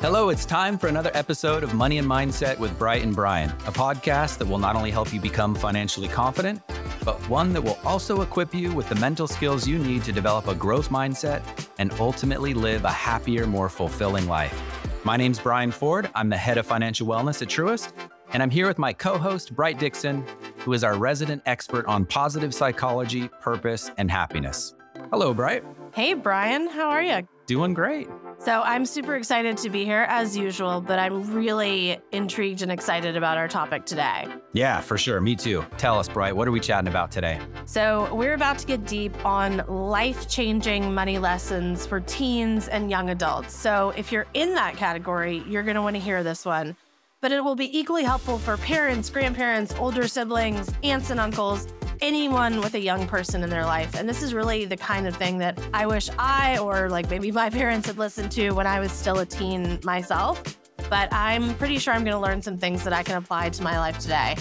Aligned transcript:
Hello, 0.00 0.28
it's 0.28 0.46
time 0.46 0.78
for 0.78 0.86
another 0.86 1.10
episode 1.12 1.64
of 1.64 1.74
Money 1.74 1.98
and 1.98 2.06
Mindset 2.06 2.56
with 2.56 2.78
Bright 2.78 3.02
and 3.02 3.12
Brian, 3.12 3.50
a 3.66 3.72
podcast 3.72 4.38
that 4.38 4.46
will 4.46 4.60
not 4.60 4.76
only 4.76 4.92
help 4.92 5.12
you 5.12 5.20
become 5.20 5.56
financially 5.56 6.06
confident, 6.06 6.62
but 7.04 7.18
one 7.28 7.52
that 7.52 7.60
will 7.60 7.76
also 7.84 8.22
equip 8.22 8.54
you 8.54 8.72
with 8.72 8.88
the 8.88 8.94
mental 8.94 9.26
skills 9.26 9.66
you 9.66 9.76
need 9.76 10.04
to 10.04 10.12
develop 10.12 10.46
a 10.46 10.54
growth 10.54 10.90
mindset 10.90 11.42
and 11.78 11.90
ultimately 11.98 12.54
live 12.54 12.84
a 12.84 12.90
happier, 12.92 13.44
more 13.44 13.68
fulfilling 13.68 14.28
life. 14.28 14.56
My 15.02 15.16
name's 15.16 15.40
Brian 15.40 15.72
Ford. 15.72 16.08
I'm 16.14 16.28
the 16.28 16.36
head 16.36 16.58
of 16.58 16.66
financial 16.66 17.08
wellness 17.08 17.42
at 17.42 17.48
Truist, 17.48 17.92
and 18.32 18.40
I'm 18.40 18.50
here 18.50 18.68
with 18.68 18.78
my 18.78 18.92
co 18.92 19.18
host, 19.18 19.56
Bright 19.56 19.80
Dixon, 19.80 20.24
who 20.58 20.74
is 20.74 20.84
our 20.84 20.96
resident 20.96 21.42
expert 21.44 21.86
on 21.86 22.06
positive 22.06 22.54
psychology, 22.54 23.26
purpose, 23.40 23.90
and 23.98 24.08
happiness. 24.08 24.76
Hello, 25.10 25.34
Bright. 25.34 25.64
Hey, 25.92 26.14
Brian. 26.14 26.68
How 26.68 26.88
are 26.88 27.02
you? 27.02 27.26
Doing 27.46 27.74
great. 27.74 28.06
So, 28.40 28.62
I'm 28.62 28.86
super 28.86 29.16
excited 29.16 29.56
to 29.58 29.68
be 29.68 29.84
here 29.84 30.06
as 30.08 30.36
usual, 30.36 30.80
but 30.80 31.00
I'm 31.00 31.34
really 31.34 31.98
intrigued 32.12 32.62
and 32.62 32.70
excited 32.70 33.16
about 33.16 33.36
our 33.36 33.48
topic 33.48 33.84
today. 33.84 34.28
Yeah, 34.52 34.80
for 34.80 34.96
sure. 34.96 35.20
Me 35.20 35.34
too. 35.34 35.66
Tell 35.76 35.98
us, 35.98 36.08
Bright, 36.08 36.36
what 36.36 36.46
are 36.46 36.52
we 36.52 36.60
chatting 36.60 36.86
about 36.86 37.10
today? 37.10 37.40
So, 37.64 38.14
we're 38.14 38.34
about 38.34 38.58
to 38.58 38.66
get 38.66 38.86
deep 38.86 39.12
on 39.26 39.64
life 39.66 40.28
changing 40.28 40.94
money 40.94 41.18
lessons 41.18 41.84
for 41.84 41.98
teens 42.00 42.68
and 42.68 42.88
young 42.88 43.10
adults. 43.10 43.56
So, 43.56 43.92
if 43.96 44.12
you're 44.12 44.26
in 44.34 44.54
that 44.54 44.76
category, 44.76 45.42
you're 45.48 45.64
going 45.64 45.74
to 45.74 45.82
want 45.82 45.96
to 45.96 46.00
hear 46.00 46.22
this 46.22 46.44
one. 46.44 46.76
But 47.20 47.32
it 47.32 47.42
will 47.42 47.56
be 47.56 47.76
equally 47.76 48.04
helpful 48.04 48.38
for 48.38 48.56
parents, 48.58 49.10
grandparents, 49.10 49.74
older 49.80 50.06
siblings, 50.06 50.72
aunts, 50.84 51.10
and 51.10 51.18
uncles 51.18 51.66
anyone 52.00 52.60
with 52.60 52.74
a 52.74 52.80
young 52.80 53.06
person 53.06 53.42
in 53.42 53.50
their 53.50 53.64
life. 53.64 53.94
And 53.94 54.08
this 54.08 54.22
is 54.22 54.34
really 54.34 54.64
the 54.64 54.76
kind 54.76 55.06
of 55.06 55.16
thing 55.16 55.38
that 55.38 55.58
I 55.72 55.86
wish 55.86 56.08
I 56.18 56.58
or 56.58 56.88
like 56.88 57.10
maybe 57.10 57.30
my 57.30 57.50
parents 57.60 57.86
had 57.86 57.98
listened 57.98 58.32
to 58.32 58.50
when 58.52 58.66
I 58.66 58.80
was 58.80 58.92
still 58.92 59.18
a 59.18 59.26
teen 59.26 59.80
myself. 59.84 60.58
But 60.90 61.12
I'm 61.12 61.54
pretty 61.56 61.78
sure 61.78 61.92
I'm 61.92 62.04
going 62.04 62.16
to 62.16 62.20
learn 62.20 62.40
some 62.40 62.56
things 62.56 62.82
that 62.84 62.92
I 62.92 63.02
can 63.02 63.16
apply 63.16 63.50
to 63.50 63.62
my 63.62 63.78
life 63.78 63.98
today. 63.98 64.36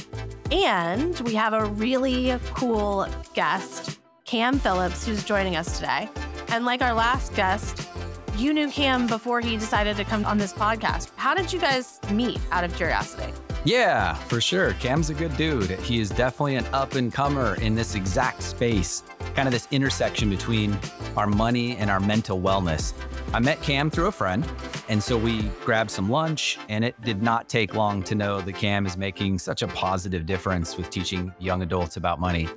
And 0.52 1.20
we 1.22 1.34
have 1.34 1.54
a 1.54 1.66
really 1.66 2.40
cool 2.54 3.08
guest, 3.34 4.00
Kam 4.24 4.60
Phillips, 4.60 5.06
who's 5.06 5.24
joining 5.26 5.58
us 5.58 5.78
today. 5.78 6.10
And 6.50 6.64
like 6.64 6.82
our 6.82 6.94
last 6.94 7.36
guest, 7.36 7.90
you 8.38 8.54
knew 8.54 8.70
Kam 8.70 9.08
before 9.08 9.42
he 9.42 9.58
decided 9.58 9.98
to 9.98 10.06
come 10.06 10.24
on 10.26 10.38
this 10.38 10.54
podcast. 10.54 11.10
How 11.16 11.34
did 11.34 11.52
you 11.52 11.60
guys 11.60 12.00
meet 12.12 12.40
out 12.52 12.64
of 12.64 12.74
curiosity? 12.76 13.34
Yeah, 13.68 14.14
for 14.14 14.40
sure. 14.40 14.72
Kam's 14.76 15.10
a 15.10 15.14
good 15.14 15.36
dude. 15.36 15.72
He 15.72 16.00
is 16.00 16.10
definitely 16.10 16.56
an 16.56 16.66
up 16.68 16.96
and 16.96 17.14
comer 17.14 17.56
in 17.56 17.76
this 17.76 17.96
exact 17.96 18.42
space, 18.42 19.04
kind 19.36 19.46
of 19.46 19.54
this 19.54 19.68
intersection 19.72 20.30
between 20.30 20.80
our 21.18 21.28
money 21.28 21.76
and 21.76 21.90
our 21.90 22.00
mental 22.00 22.40
wellness. 22.40 22.94
I 23.34 23.40
met 23.40 23.62
Kam 23.62 23.92
through 23.92 24.06
a 24.06 24.12
friend, 24.14 24.50
and 24.88 25.04
so 25.04 25.18
we 25.18 25.42
grabbed 25.66 25.92
some 25.92 26.10
lunch, 26.10 26.58
and 26.70 26.86
it 26.86 26.96
did 27.02 27.22
not 27.22 27.50
take 27.50 27.76
long 27.76 28.04
to 28.04 28.16
know 28.16 28.40
that 28.40 28.54
Kam 28.54 28.86
is 28.86 28.96
making 28.96 29.38
such 29.38 29.64
a 29.64 29.68
positive 29.68 30.26
difference 30.26 30.78
with 30.78 30.90
teaching 30.90 31.34
young 31.38 31.62
adults 31.62 31.98
about 31.98 32.22
money. 32.22 32.48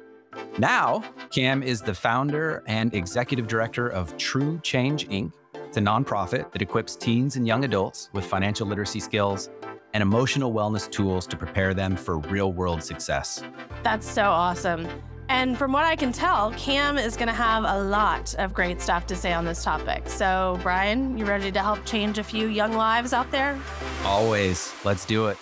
Now, 0.58 1.03
Kam 1.33 1.64
is 1.64 1.83
the 1.83 1.92
founder 1.92 2.62
and 2.69 2.94
executive 2.94 3.48
director 3.48 3.88
of 3.88 4.16
True 4.16 4.61
Change 4.62 5.08
Inc. 5.08 5.33
It's 5.56 5.77
a 5.77 5.81
nonprofit 5.81 6.53
that 6.53 6.62
equips 6.62 6.94
teens 6.94 7.34
and 7.34 7.48
young 7.48 7.64
adults 7.64 8.11
with 8.12 8.25
financial 8.25 8.69
literacy 8.69 9.00
skills 9.00 9.50
and 9.92 10.02
emotional 10.02 10.52
wellness 10.52 10.91
tools 10.91 11.27
to 11.27 11.36
prepare 11.36 11.74
them 11.74 11.96
for 11.96 12.19
real 12.19 12.52
world 12.52 12.83
success. 12.83 13.42
That's 13.83 14.08
so 14.08 14.24
awesome. 14.24 14.88
And 15.30 15.56
from 15.56 15.70
what 15.70 15.84
I 15.84 15.94
can 15.94 16.10
tell, 16.10 16.50
Kam 16.55 16.98
is 16.98 17.16
going 17.16 17.28
to 17.28 17.32
have 17.32 17.62
a 17.64 17.80
lot 17.80 18.34
of 18.38 18.52
great 18.52 18.80
stuff 18.80 19.06
to 19.06 19.14
say 19.14 19.32
on 19.32 19.44
this 19.44 19.62
topic. 19.62 20.08
So, 20.08 20.58
Brian, 20.60 21.16
you 21.16 21.24
ready 21.24 21.52
to 21.52 21.60
help 21.60 21.84
change 21.84 22.19
a 22.19 22.24
few 22.24 22.48
young 22.48 22.72
lives 22.72 23.12
out 23.12 23.30
there? 23.30 23.56
Always. 24.05 24.75
Let's 24.84 25.06
do 25.06 25.28
it. 25.28 25.38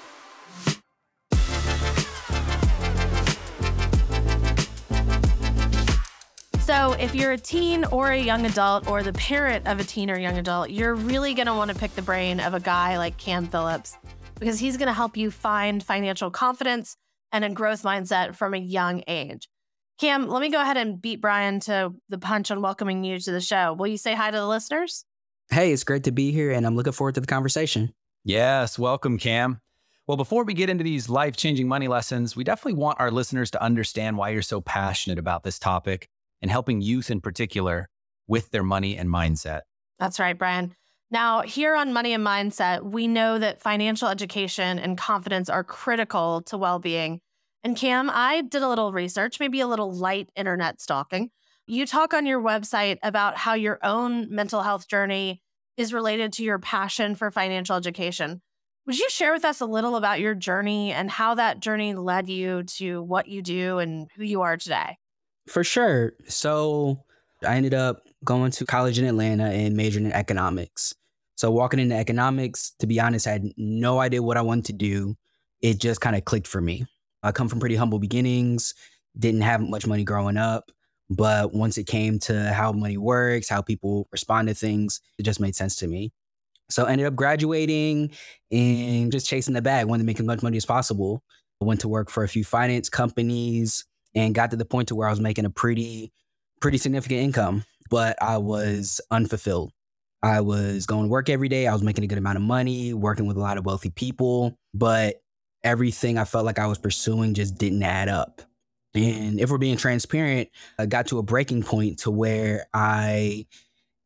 So, 6.60 6.92
if 7.00 7.14
you're 7.14 7.32
a 7.32 7.38
teen 7.38 7.86
or 7.86 8.10
a 8.10 8.20
young 8.20 8.44
adult 8.44 8.86
or 8.88 9.02
the 9.02 9.14
parent 9.14 9.66
of 9.66 9.80
a 9.80 9.84
teen 9.84 10.10
or 10.10 10.18
young 10.18 10.36
adult, 10.36 10.68
you're 10.68 10.94
really 10.94 11.32
going 11.32 11.46
to 11.46 11.54
want 11.54 11.70
to 11.70 11.76
pick 11.76 11.94
the 11.94 12.02
brain 12.02 12.40
of 12.40 12.52
a 12.52 12.60
guy 12.60 12.98
like 12.98 13.16
Kam 13.16 13.46
Phillips 13.46 13.96
because 14.38 14.58
he's 14.58 14.76
going 14.76 14.88
to 14.88 14.92
help 14.92 15.16
you 15.16 15.30
find 15.30 15.82
financial 15.82 16.30
confidence 16.30 16.96
and 17.32 17.44
a 17.44 17.50
growth 17.50 17.82
mindset 17.82 18.34
from 18.34 18.54
a 18.54 18.58
young 18.58 19.02
age. 19.06 19.48
Kam, 20.00 20.28
let 20.28 20.40
me 20.40 20.50
go 20.50 20.60
ahead 20.60 20.76
and 20.76 21.00
beat 21.02 21.20
Brian 21.20 21.60
to 21.60 21.92
the 22.08 22.18
punch 22.18 22.50
on 22.50 22.62
welcoming 22.62 23.02
you 23.04 23.18
to 23.18 23.32
the 23.32 23.40
show. 23.40 23.74
Will 23.74 23.88
you 23.88 23.96
say 23.96 24.14
hi 24.14 24.30
to 24.30 24.36
the 24.36 24.46
listeners? 24.46 25.04
Hey, 25.50 25.72
it's 25.72 25.84
great 25.84 26.04
to 26.04 26.12
be 26.12 26.30
here 26.30 26.52
and 26.52 26.66
I'm 26.66 26.76
looking 26.76 26.92
forward 26.92 27.16
to 27.16 27.20
the 27.20 27.26
conversation. 27.26 27.92
Yes, 28.24 28.78
welcome, 28.78 29.18
Kam. 29.18 29.60
Well, 30.06 30.16
before 30.16 30.44
we 30.44 30.54
get 30.54 30.70
into 30.70 30.84
these 30.84 31.08
life 31.08 31.36
changing 31.36 31.68
money 31.68 31.88
lessons, 31.88 32.34
we 32.34 32.44
definitely 32.44 32.80
want 32.80 33.00
our 33.00 33.10
listeners 33.10 33.50
to 33.50 33.62
understand 33.62 34.16
why 34.16 34.30
you're 34.30 34.42
so 34.42 34.60
passionate 34.60 35.18
about 35.18 35.42
this 35.42 35.58
topic 35.58 36.08
and 36.40 36.50
helping 36.50 36.80
youth 36.80 37.10
in 37.10 37.20
particular 37.20 37.88
with 38.26 38.50
their 38.50 38.62
money 38.62 38.96
and 38.96 39.08
mindset. 39.10 39.62
That's 39.98 40.20
right, 40.20 40.38
Brian. 40.38 40.74
Now, 41.10 41.40
here 41.40 41.74
on 41.74 41.94
Money 41.94 42.12
and 42.12 42.24
Mindset, 42.24 42.82
we 42.82 43.08
know 43.08 43.38
that 43.38 43.62
financial 43.62 44.08
education 44.08 44.78
and 44.78 44.98
confidence 44.98 45.48
are 45.48 45.64
critical 45.64 46.42
to 46.42 46.58
well 46.58 46.78
being. 46.78 47.20
And 47.64 47.76
Kam, 47.76 48.10
I 48.12 48.42
did 48.42 48.62
a 48.62 48.68
little 48.68 48.92
research, 48.92 49.40
maybe 49.40 49.60
a 49.60 49.66
little 49.66 49.92
light 49.92 50.30
internet 50.36 50.80
stalking. 50.80 51.30
You 51.66 51.86
talk 51.86 52.14
on 52.14 52.26
your 52.26 52.40
website 52.40 52.98
about 53.02 53.36
how 53.36 53.54
your 53.54 53.78
own 53.82 54.32
mental 54.34 54.62
health 54.62 54.86
journey 54.86 55.42
is 55.76 55.92
related 55.92 56.32
to 56.34 56.44
your 56.44 56.58
passion 56.58 57.14
for 57.14 57.30
financial 57.30 57.76
education. 57.76 58.42
Would 58.86 58.98
you 58.98 59.08
share 59.10 59.32
with 59.32 59.44
us 59.44 59.60
a 59.60 59.66
little 59.66 59.96
about 59.96 60.20
your 60.20 60.34
journey 60.34 60.92
and 60.92 61.10
how 61.10 61.34
that 61.34 61.60
journey 61.60 61.94
led 61.94 62.28
you 62.28 62.62
to 62.64 63.02
what 63.02 63.28
you 63.28 63.42
do 63.42 63.78
and 63.78 64.08
who 64.16 64.24
you 64.24 64.42
are 64.42 64.56
today? 64.56 64.98
For 65.46 65.64
sure. 65.64 66.14
So, 66.26 67.04
I 67.46 67.56
ended 67.56 67.74
up 67.74 68.02
going 68.24 68.50
to 68.52 68.64
college 68.64 68.98
in 68.98 69.04
Atlanta 69.04 69.44
and 69.44 69.76
majoring 69.76 70.06
in 70.06 70.12
economics. 70.12 70.94
So 71.38 71.52
walking 71.52 71.78
into 71.78 71.94
economics, 71.94 72.72
to 72.80 72.86
be 72.88 72.98
honest, 72.98 73.28
I 73.28 73.30
had 73.30 73.52
no 73.56 74.00
idea 74.00 74.20
what 74.20 74.36
I 74.36 74.42
wanted 74.42 74.64
to 74.64 74.72
do. 74.72 75.14
It 75.62 75.78
just 75.78 76.00
kind 76.00 76.16
of 76.16 76.24
clicked 76.24 76.48
for 76.48 76.60
me. 76.60 76.84
I 77.22 77.30
come 77.30 77.48
from 77.48 77.60
pretty 77.60 77.76
humble 77.76 78.00
beginnings, 78.00 78.74
didn't 79.16 79.42
have 79.42 79.60
much 79.60 79.86
money 79.86 80.02
growing 80.02 80.36
up, 80.36 80.72
but 81.08 81.54
once 81.54 81.78
it 81.78 81.86
came 81.86 82.18
to 82.20 82.52
how 82.52 82.72
money 82.72 82.96
works, 82.96 83.48
how 83.48 83.62
people 83.62 84.08
respond 84.10 84.48
to 84.48 84.54
things, 84.54 85.00
it 85.16 85.22
just 85.22 85.38
made 85.38 85.54
sense 85.54 85.76
to 85.76 85.86
me. 85.86 86.12
So 86.70 86.86
I 86.86 86.90
ended 86.90 87.06
up 87.06 87.14
graduating 87.14 88.10
and 88.50 89.12
just 89.12 89.28
chasing 89.28 89.54
the 89.54 89.62
bag, 89.62 89.86
wanted 89.86 90.02
to 90.02 90.06
make 90.06 90.18
as 90.18 90.26
much 90.26 90.42
money 90.42 90.56
as 90.56 90.66
possible. 90.66 91.22
I 91.62 91.66
went 91.66 91.78
to 91.82 91.88
work 91.88 92.10
for 92.10 92.24
a 92.24 92.28
few 92.28 92.42
finance 92.42 92.88
companies 92.88 93.84
and 94.12 94.34
got 94.34 94.50
to 94.50 94.56
the 94.56 94.64
point 94.64 94.88
to 94.88 94.96
where 94.96 95.06
I 95.06 95.12
was 95.12 95.20
making 95.20 95.44
a 95.44 95.50
pretty, 95.50 96.12
pretty 96.60 96.78
significant 96.78 97.20
income, 97.20 97.64
but 97.90 98.20
I 98.20 98.38
was 98.38 99.00
unfulfilled. 99.12 99.70
I 100.22 100.40
was 100.40 100.86
going 100.86 101.04
to 101.04 101.08
work 101.08 101.28
every 101.28 101.48
day. 101.48 101.66
I 101.66 101.72
was 101.72 101.82
making 101.82 102.04
a 102.04 102.06
good 102.06 102.18
amount 102.18 102.36
of 102.36 102.42
money, 102.42 102.92
working 102.92 103.26
with 103.26 103.36
a 103.36 103.40
lot 103.40 103.58
of 103.58 103.64
wealthy 103.64 103.90
people, 103.90 104.58
but 104.74 105.22
everything 105.62 106.18
I 106.18 106.24
felt 106.24 106.44
like 106.44 106.58
I 106.58 106.66
was 106.66 106.78
pursuing 106.78 107.34
just 107.34 107.56
didn't 107.56 107.82
add 107.82 108.08
up. 108.08 108.42
And 108.94 109.38
if 109.38 109.50
we're 109.50 109.58
being 109.58 109.76
transparent, 109.76 110.48
I 110.78 110.86
got 110.86 111.06
to 111.08 111.18
a 111.18 111.22
breaking 111.22 111.62
point 111.62 112.00
to 112.00 112.10
where 112.10 112.66
I 112.74 113.46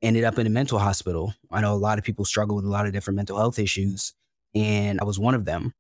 ended 0.02 0.24
up 0.24 0.38
in 0.38 0.46
a 0.46 0.50
mental 0.50 0.78
hospital. 0.78 1.34
I 1.50 1.60
know 1.60 1.72
a 1.72 1.76
lot 1.76 1.98
of 1.98 2.04
people 2.04 2.24
struggle 2.24 2.56
with 2.56 2.64
a 2.64 2.70
lot 2.70 2.86
of 2.86 2.92
different 2.92 3.16
mental 3.16 3.38
health 3.38 3.58
issues, 3.58 4.12
and 4.54 5.00
I 5.00 5.04
was 5.04 5.18
one 5.18 5.34
of 5.34 5.44
them. 5.44 5.72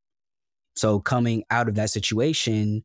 So, 0.76 1.00
coming 1.00 1.44
out 1.50 1.68
of 1.68 1.74
that 1.74 1.90
situation, 1.90 2.84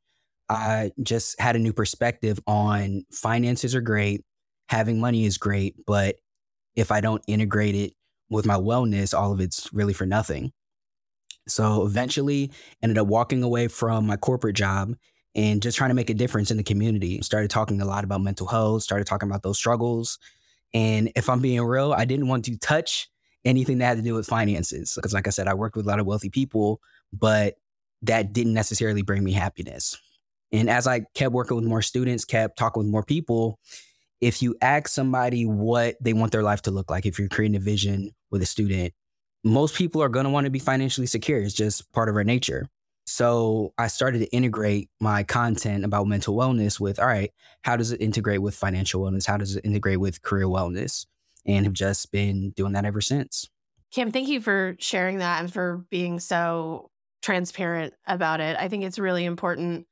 I 0.50 0.92
just 1.02 1.40
had 1.40 1.56
a 1.56 1.60
new 1.60 1.72
perspective 1.72 2.40
on 2.48 3.06
finances 3.12 3.76
are 3.76 3.82
great, 3.82 4.26
having 4.70 5.00
money 5.00 5.26
is 5.26 5.38
great, 5.38 5.76
but 5.86 6.16
if 6.78 6.92
I 6.92 7.02
don't 7.02 7.24
integrate 7.28 7.76
it 7.76 7.94
with 8.30 8.46
my 8.46 8.56
wellness, 8.56 9.18
all 9.18 9.34
of 9.34 9.42
it's 9.42 9.68
really 9.74 9.94
for 9.94 10.06
nothing. 10.06 10.54
So 11.48 11.86
eventually 11.86 12.52
ended 12.82 12.98
up 12.98 13.08
walking 13.08 13.44
away 13.44 13.68
from 13.68 14.06
my 14.06 14.16
corporate 14.16 14.56
job 14.56 14.96
and 15.36 15.62
just 15.62 15.78
trying 15.78 15.90
to 15.90 15.96
make 15.96 16.10
a 16.10 16.14
difference 16.14 16.52
in 16.52 16.58
the 16.58 16.64
community. 16.64 17.22
Started 17.22 17.50
talking 17.50 17.82
a 17.82 17.86
lot 17.86 18.04
about 18.04 18.22
mental 18.22 18.48
health, 18.48 18.84
started 18.84 19.08
talking 19.08 19.30
about 19.30 19.44
those 19.44 19.58
struggles. 19.58 20.20
And 20.74 21.12
if 21.16 21.30
I'm 21.30 21.42
being 21.42 21.62
real, 21.62 21.94
I 21.94 22.06
didn't 22.06 22.28
want 22.28 22.46
to 22.46 22.58
touch 22.58 23.10
anything 23.44 23.80
that 23.80 23.86
had 23.86 23.98
to 23.98 24.04
do 24.04 24.14
with 24.14 24.28
finances. 24.28 24.94
Because 24.96 25.14
like 25.14 25.28
I 25.28 25.32
said, 25.32 25.48
I 25.48 25.54
worked 25.56 25.76
with 25.76 25.86
a 25.86 25.90
lot 25.90 26.00
of 26.00 26.06
wealthy 26.06 26.30
people, 26.30 26.80
but 27.12 27.56
that 28.04 28.34
didn't 28.34 28.54
necessarily 28.54 29.02
bring 29.02 29.24
me 29.24 29.32
happiness. 29.32 29.98
And 30.52 30.70
as 30.70 30.86
I 30.86 31.02
kept 31.16 31.34
working 31.34 31.58
with 31.58 31.66
more 31.66 31.82
students, 31.82 32.24
kept 32.24 32.58
talking 32.58 32.84
with 32.84 32.92
more 32.92 33.04
people, 33.04 33.60
if 34.22 34.42
you 34.42 34.56
ask 34.62 34.88
somebody 34.88 35.46
what 35.46 35.96
they 36.02 36.14
want 36.14 36.32
their 36.32 36.44
life 36.44 36.62
to 36.64 36.72
look 36.72 36.90
like, 36.90 37.06
if 37.06 37.20
you're 37.20 37.28
creating 37.28 37.56
a 37.56 37.60
vision 37.60 38.12
with 38.32 38.42
a 38.42 38.46
student, 38.46 38.94
most 39.44 39.76
people 39.76 40.02
are 40.02 40.10
going 40.10 40.26
to 40.26 40.30
want 40.30 40.46
to 40.46 40.52
be 40.52 40.60
financially 40.60 41.08
secure. 41.08 41.40
It's 41.40 41.54
just 41.54 41.92
part 41.94 42.10
of 42.10 42.16
our 42.16 42.24
nature. 42.24 42.68
So 43.06 43.74
I 43.78 43.88
started 43.88 44.20
to 44.20 44.28
integrate 44.28 44.90
my 45.00 45.24
content 45.24 45.86
about 45.86 46.08
mental 46.08 46.36
wellness 46.36 46.80
with, 46.80 47.00
all 47.00 47.08
right, 47.08 47.32
how 47.62 47.78
does 47.78 47.92
it 47.92 48.02
integrate 48.02 48.42
with 48.42 48.54
financial 48.54 49.02
wellness? 49.02 49.26
How 49.26 49.38
does 49.38 49.56
it 49.56 49.64
integrate 49.64 50.00
with 50.00 50.22
career 50.22 50.48
wellness? 50.48 51.06
And 51.46 51.66
have 51.66 51.74
just 51.74 52.12
been 52.12 52.50
doing 52.52 52.74
that 52.74 52.84
ever 52.84 53.00
since. 53.00 53.48
Kim, 53.94 54.12
thank 54.12 54.28
you 54.28 54.42
for 54.42 54.76
sharing 54.80 55.20
that 55.20 55.40
and 55.40 55.54
for 55.54 55.86
being 55.90 56.20
so 56.20 56.92
transparent 57.22 57.94
about 58.06 58.42
it. 58.42 58.58
I 58.60 58.68
think 58.68 58.84
it's 58.84 59.00
really 59.00 59.24
important 59.24 59.88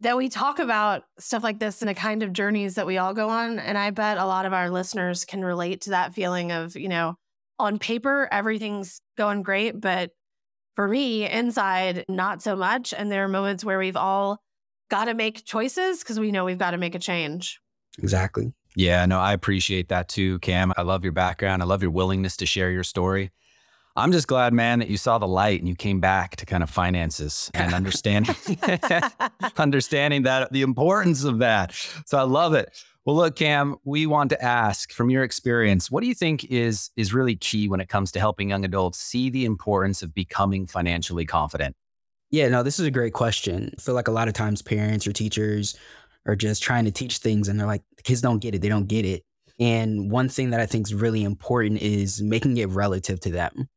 that 0.00 0.16
we 0.16 0.28
talk 0.28 0.58
about 0.58 1.02
stuff 1.18 1.42
like 1.42 1.58
this 1.58 1.82
and 1.82 1.88
the 1.88 1.94
kind 1.94 2.22
of 2.22 2.32
journeys 2.32 2.76
that 2.76 2.86
we 2.86 2.98
all 2.98 3.14
go 3.14 3.28
on. 3.28 3.58
And 3.58 3.76
I 3.76 3.90
bet 3.90 4.18
a 4.18 4.26
lot 4.26 4.46
of 4.46 4.52
our 4.52 4.70
listeners 4.70 5.24
can 5.24 5.44
relate 5.44 5.82
to 5.82 5.90
that 5.90 6.14
feeling 6.14 6.52
of, 6.52 6.76
you 6.76 6.88
know, 6.88 7.16
on 7.58 7.78
paper, 7.78 8.28
everything's 8.30 9.00
going 9.16 9.42
great, 9.42 9.80
but 9.80 10.10
for 10.76 10.86
me, 10.86 11.28
inside, 11.28 12.04
not 12.08 12.40
so 12.40 12.54
much. 12.54 12.94
And 12.96 13.10
there 13.10 13.24
are 13.24 13.28
moments 13.28 13.64
where 13.64 13.80
we've 13.80 13.96
all 13.96 14.38
got 14.88 15.06
to 15.06 15.14
make 15.14 15.44
choices 15.44 15.98
because 15.98 16.20
we 16.20 16.30
know 16.30 16.44
we've 16.44 16.58
got 16.58 16.70
to 16.70 16.78
make 16.78 16.94
a 16.94 17.00
change. 17.00 17.58
Exactly. 17.98 18.52
Yeah, 18.76 19.04
no, 19.06 19.18
I 19.18 19.32
appreciate 19.32 19.88
that 19.88 20.08
too, 20.08 20.38
Kam. 20.38 20.72
I 20.76 20.82
love 20.82 21.02
your 21.02 21.12
background. 21.12 21.62
I 21.62 21.64
love 21.64 21.82
your 21.82 21.90
willingness 21.90 22.36
to 22.36 22.46
share 22.46 22.70
your 22.70 22.84
story. 22.84 23.32
I'm 23.98 24.12
just 24.12 24.28
glad, 24.28 24.52
man, 24.52 24.78
that 24.78 24.88
you 24.88 24.96
saw 24.96 25.18
the 25.18 25.26
light 25.26 25.58
and 25.58 25.68
you 25.68 25.74
came 25.74 25.98
back 25.98 26.36
to 26.36 26.46
kind 26.46 26.62
of 26.62 26.70
finances 26.70 27.50
and 27.52 27.74
understanding 27.74 28.36
understanding 29.56 30.22
that 30.22 30.52
the 30.52 30.62
importance 30.62 31.24
of 31.24 31.38
that. 31.38 31.74
So 32.06 32.16
I 32.16 32.22
love 32.22 32.54
it. 32.54 32.70
Well, 33.04 33.16
look, 33.16 33.36
Kam, 33.36 33.76
we 33.84 34.06
want 34.06 34.30
to 34.30 34.44
ask 34.44 34.92
from 34.92 35.10
your 35.10 35.24
experience, 35.24 35.90
what 35.90 36.02
do 36.02 36.08
you 36.08 36.14
think 36.14 36.44
is 36.44 36.90
is 36.96 37.12
really 37.12 37.34
key 37.36 37.68
when 37.68 37.80
it 37.80 37.88
comes 37.88 38.12
to 38.12 38.20
helping 38.20 38.50
young 38.50 38.64
adults 38.64 38.98
see 38.98 39.30
the 39.30 39.44
importance 39.44 40.02
of 40.02 40.14
becoming 40.14 40.66
financially 40.66 41.24
confident? 41.24 41.74
Yeah, 42.30 42.48
no, 42.48 42.62
this 42.62 42.78
is 42.78 42.86
a 42.86 42.90
great 42.90 43.14
question. 43.14 43.74
I 43.76 43.80
feel 43.80 43.94
like 43.94 44.08
a 44.08 44.12
lot 44.12 44.28
of 44.28 44.34
times 44.34 44.62
parents 44.62 45.06
or 45.06 45.12
teachers 45.12 45.76
are 46.26 46.36
just 46.36 46.62
trying 46.62 46.84
to 46.84 46.90
teach 46.90 47.18
things 47.18 47.48
and 47.48 47.58
they're 47.58 47.66
like, 47.66 47.82
the 47.96 48.02
kids 48.02 48.20
don't 48.20 48.38
get 48.38 48.54
it. 48.54 48.60
They 48.60 48.68
don't 48.68 48.86
get 48.86 49.06
it. 49.06 49.24
And 49.58 50.10
one 50.10 50.28
thing 50.28 50.50
that 50.50 50.60
I 50.60 50.66
think 50.66 50.86
is 50.86 50.94
really 50.94 51.24
important 51.24 51.80
is 51.80 52.22
making 52.22 52.58
it 52.58 52.68
relative 52.68 53.18
to 53.20 53.30
them. 53.30 53.68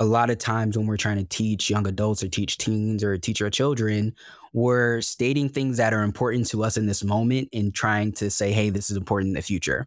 A 0.00 0.04
lot 0.04 0.30
of 0.30 0.38
times 0.38 0.78
when 0.78 0.86
we're 0.86 0.96
trying 0.96 1.18
to 1.18 1.24
teach 1.24 1.68
young 1.68 1.86
adults 1.86 2.22
or 2.22 2.28
teach 2.28 2.56
teens 2.56 3.02
or 3.02 3.18
teach 3.18 3.42
our 3.42 3.50
children, 3.50 4.14
we're 4.52 5.00
stating 5.00 5.48
things 5.48 5.76
that 5.78 5.92
are 5.92 6.02
important 6.02 6.46
to 6.48 6.62
us 6.62 6.76
in 6.76 6.86
this 6.86 7.02
moment 7.02 7.48
and 7.52 7.74
trying 7.74 8.12
to 8.12 8.30
say, 8.30 8.52
hey, 8.52 8.70
this 8.70 8.90
is 8.90 8.96
important 8.96 9.30
in 9.30 9.34
the 9.34 9.42
future. 9.42 9.86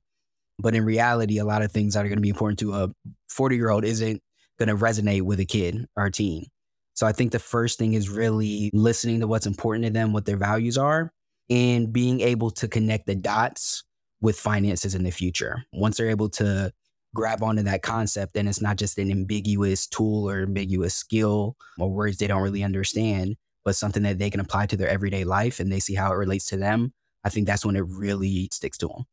But 0.60 0.76
in 0.76 0.86
reality, 0.86 1.38
a 1.38 1.46
lot 1.46 1.62
of 1.62 1.72
things 1.72 1.94
that 1.94 2.06
are 2.06 2.10
going 2.10 2.18
to 2.18 2.22
be 2.22 2.30
important 2.30 2.60
to 2.60 2.74
a 2.74 2.90
40 3.30 3.56
year 3.56 3.70
old 3.70 3.86
isn't 3.86 4.22
going 4.60 4.70
to 4.70 4.76
resonate 4.76 5.24
with 5.24 5.40
a 5.40 5.46
kid 5.46 5.88
or 5.96 6.06
a 6.06 6.12
teen. 6.12 6.46
So 6.94 7.08
I 7.08 7.14
think 7.14 7.32
the 7.32 7.40
first 7.40 7.80
thing 7.80 7.94
is 7.94 8.10
really 8.10 8.70
listening 8.74 9.22
to 9.22 9.28
what's 9.28 9.48
important 9.48 9.86
to 9.86 9.92
them, 9.92 10.14
what 10.14 10.26
their 10.26 10.38
values 10.38 10.78
are, 10.78 11.12
and 11.50 11.92
being 11.92 12.22
able 12.22 12.52
to 12.52 12.68
connect 12.68 13.08
the 13.08 13.16
dots 13.16 13.84
with 14.22 14.40
finances 14.40 14.94
in 14.94 15.04
the 15.04 15.10
future. 15.10 15.64
Once 15.74 15.98
they're 15.98 16.10
able 16.10 16.30
to 16.30 16.72
grab 17.14 17.44
onto 17.44 17.64
that 17.64 17.82
concept, 17.82 18.36
and 18.38 18.48
it's 18.48 18.62
not 18.62 18.78
just 18.78 18.98
an 18.98 19.12
ambiguous 19.12 19.88
tool 19.88 20.30
or 20.30 20.42
ambiguous 20.42 20.96
skill 20.96 21.56
or 21.78 21.90
words 21.90 22.18
they 22.18 22.28
don't 22.28 22.42
really 22.42 22.64
understand, 22.64 23.36
but 23.64 23.76
something 23.76 24.04
that 24.04 24.18
they 24.18 24.30
can 24.30 24.40
apply 24.40 24.66
to 24.68 24.78
their 24.78 24.90
everyday 24.90 25.24
life 25.24 25.60
and 25.60 25.72
they 25.72 25.80
see 25.80 25.96
how 25.96 26.12
it 26.12 26.16
relates 26.16 26.48
to 26.48 26.58
them. 26.58 26.94
I 27.24 27.30
think 27.30 27.48
that's 27.48 27.66
when 27.66 27.76
it 27.76 27.86
really 27.88 28.50
sticks 28.52 28.78
to 28.80 28.88
them. 28.88 29.04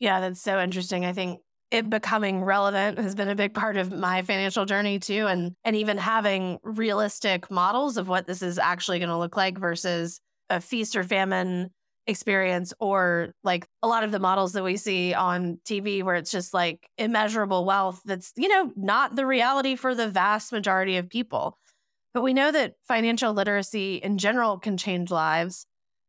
Yeah, 0.00 0.20
that's 0.20 0.40
so 0.40 0.60
interesting. 0.60 1.04
I 1.04 1.12
think 1.12 1.40
it 1.70 1.88
becoming 1.88 2.44
relevant 2.44 2.98
has 2.98 3.14
been 3.14 3.28
a 3.28 3.34
big 3.34 3.54
part 3.54 3.76
of 3.76 3.90
my 3.90 4.22
financial 4.22 4.64
journey 4.64 4.98
too 4.98 5.26
and 5.26 5.56
and 5.64 5.74
even 5.74 5.98
having 5.98 6.58
realistic 6.62 7.50
models 7.50 7.96
of 7.96 8.06
what 8.06 8.26
this 8.26 8.42
is 8.42 8.58
actually 8.58 8.98
going 8.98 9.08
to 9.08 9.18
look 9.18 9.36
like 9.36 9.58
versus 9.58 10.20
a 10.50 10.60
feast 10.60 10.94
or 10.94 11.02
famine 11.02 11.70
experience 12.06 12.72
or 12.80 13.34
like 13.42 13.66
a 13.82 13.88
lot 13.88 14.04
of 14.04 14.12
the 14.12 14.18
models 14.18 14.52
that 14.52 14.62
we 14.62 14.76
see 14.76 15.14
on 15.14 15.58
TV 15.64 16.02
where 16.02 16.16
it's 16.16 16.30
just 16.30 16.52
like 16.52 16.90
immeasurable 16.98 17.64
wealth 17.64 18.02
that's 18.04 18.32
you 18.36 18.48
know 18.48 18.72
not 18.76 19.16
the 19.16 19.24
reality 19.24 19.74
for 19.74 19.94
the 19.94 20.08
vast 20.08 20.52
majority 20.52 20.98
of 20.98 21.08
people 21.08 21.58
but 22.12 22.22
we 22.22 22.34
know 22.34 22.52
that 22.52 22.74
financial 22.86 23.32
literacy 23.32 23.96
in 23.96 24.18
general 24.18 24.58
can 24.58 24.76
change 24.76 25.10
lives 25.10 25.66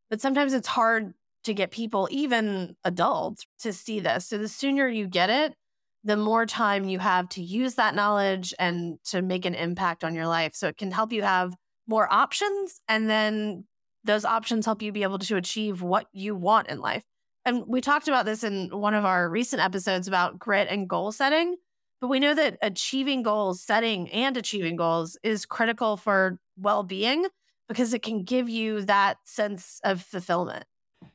but 0.09 0.19
sometimes 0.19 0.53
it's 0.53 0.68
hard 0.68 1.13
to 1.45 1.53
get 1.53 1.71
people, 1.71 2.07
even 2.12 2.75
adults, 2.83 3.45
to 3.59 3.71
see 3.71 4.00
this. 4.00 4.27
So 4.27 4.38
the 4.38 4.48
sooner 4.48 4.88
you 4.88 5.07
get 5.07 5.30
it, 5.30 5.56
the 6.03 6.18
more 6.18 6.45
time 6.45 6.86
you 6.86 7.00
have 7.00 7.30
to 7.30 7.41
use 7.41 7.75
that 7.75 7.95
knowledge 7.95 8.53
and 8.59 8.98
to 9.06 9.21
make 9.21 9.45
an 9.45 9.56
impact 9.56 10.03
on 10.03 10.13
your 10.13 10.27
life. 10.27 10.53
So 10.53 10.68
it 10.68 10.77
can 10.77 10.91
help 10.91 11.12
you 11.12 11.24
have 11.24 11.56
more 11.88 12.12
options. 12.12 12.81
And 12.88 13.09
then 13.09 13.65
those 14.06 14.25
options 14.25 14.66
help 14.66 14.81
you 14.81 14.92
be 14.92 15.04
able 15.04 15.19
to 15.19 15.36
achieve 15.36 15.81
what 15.81 16.07
you 16.13 16.36
want 16.36 16.68
in 16.68 16.80
life. 16.80 17.04
And 17.46 17.63
we 17.68 17.81
talked 17.81 18.07
about 18.07 18.25
this 18.25 18.44
in 18.44 18.69
one 18.72 18.94
of 18.94 19.06
our 19.06 19.30
recent 19.30 19.62
episodes 19.62 20.07
about 20.07 20.40
grit 20.40 20.68
and 20.69 20.90
goal 20.90 21.12
setting. 21.12 21.56
But 22.02 22.07
we 22.07 22.19
know 22.19 22.34
that 22.34 22.57
achieving 22.62 23.24
goals, 23.24 23.62
setting 23.62 24.10
and 24.12 24.36
achieving 24.36 24.75
goals 24.75 25.18
is 25.24 25.46
critical 25.46 25.98
for 25.98 26.40
well 26.57 26.84
being 26.84 27.25
because 27.68 27.94
it 27.94 28.02
can 28.02 28.24
give 28.24 28.50
you 28.50 28.81
that 28.81 29.18
sense 29.24 29.80
of 29.84 30.02
fulfillment. 30.02 30.66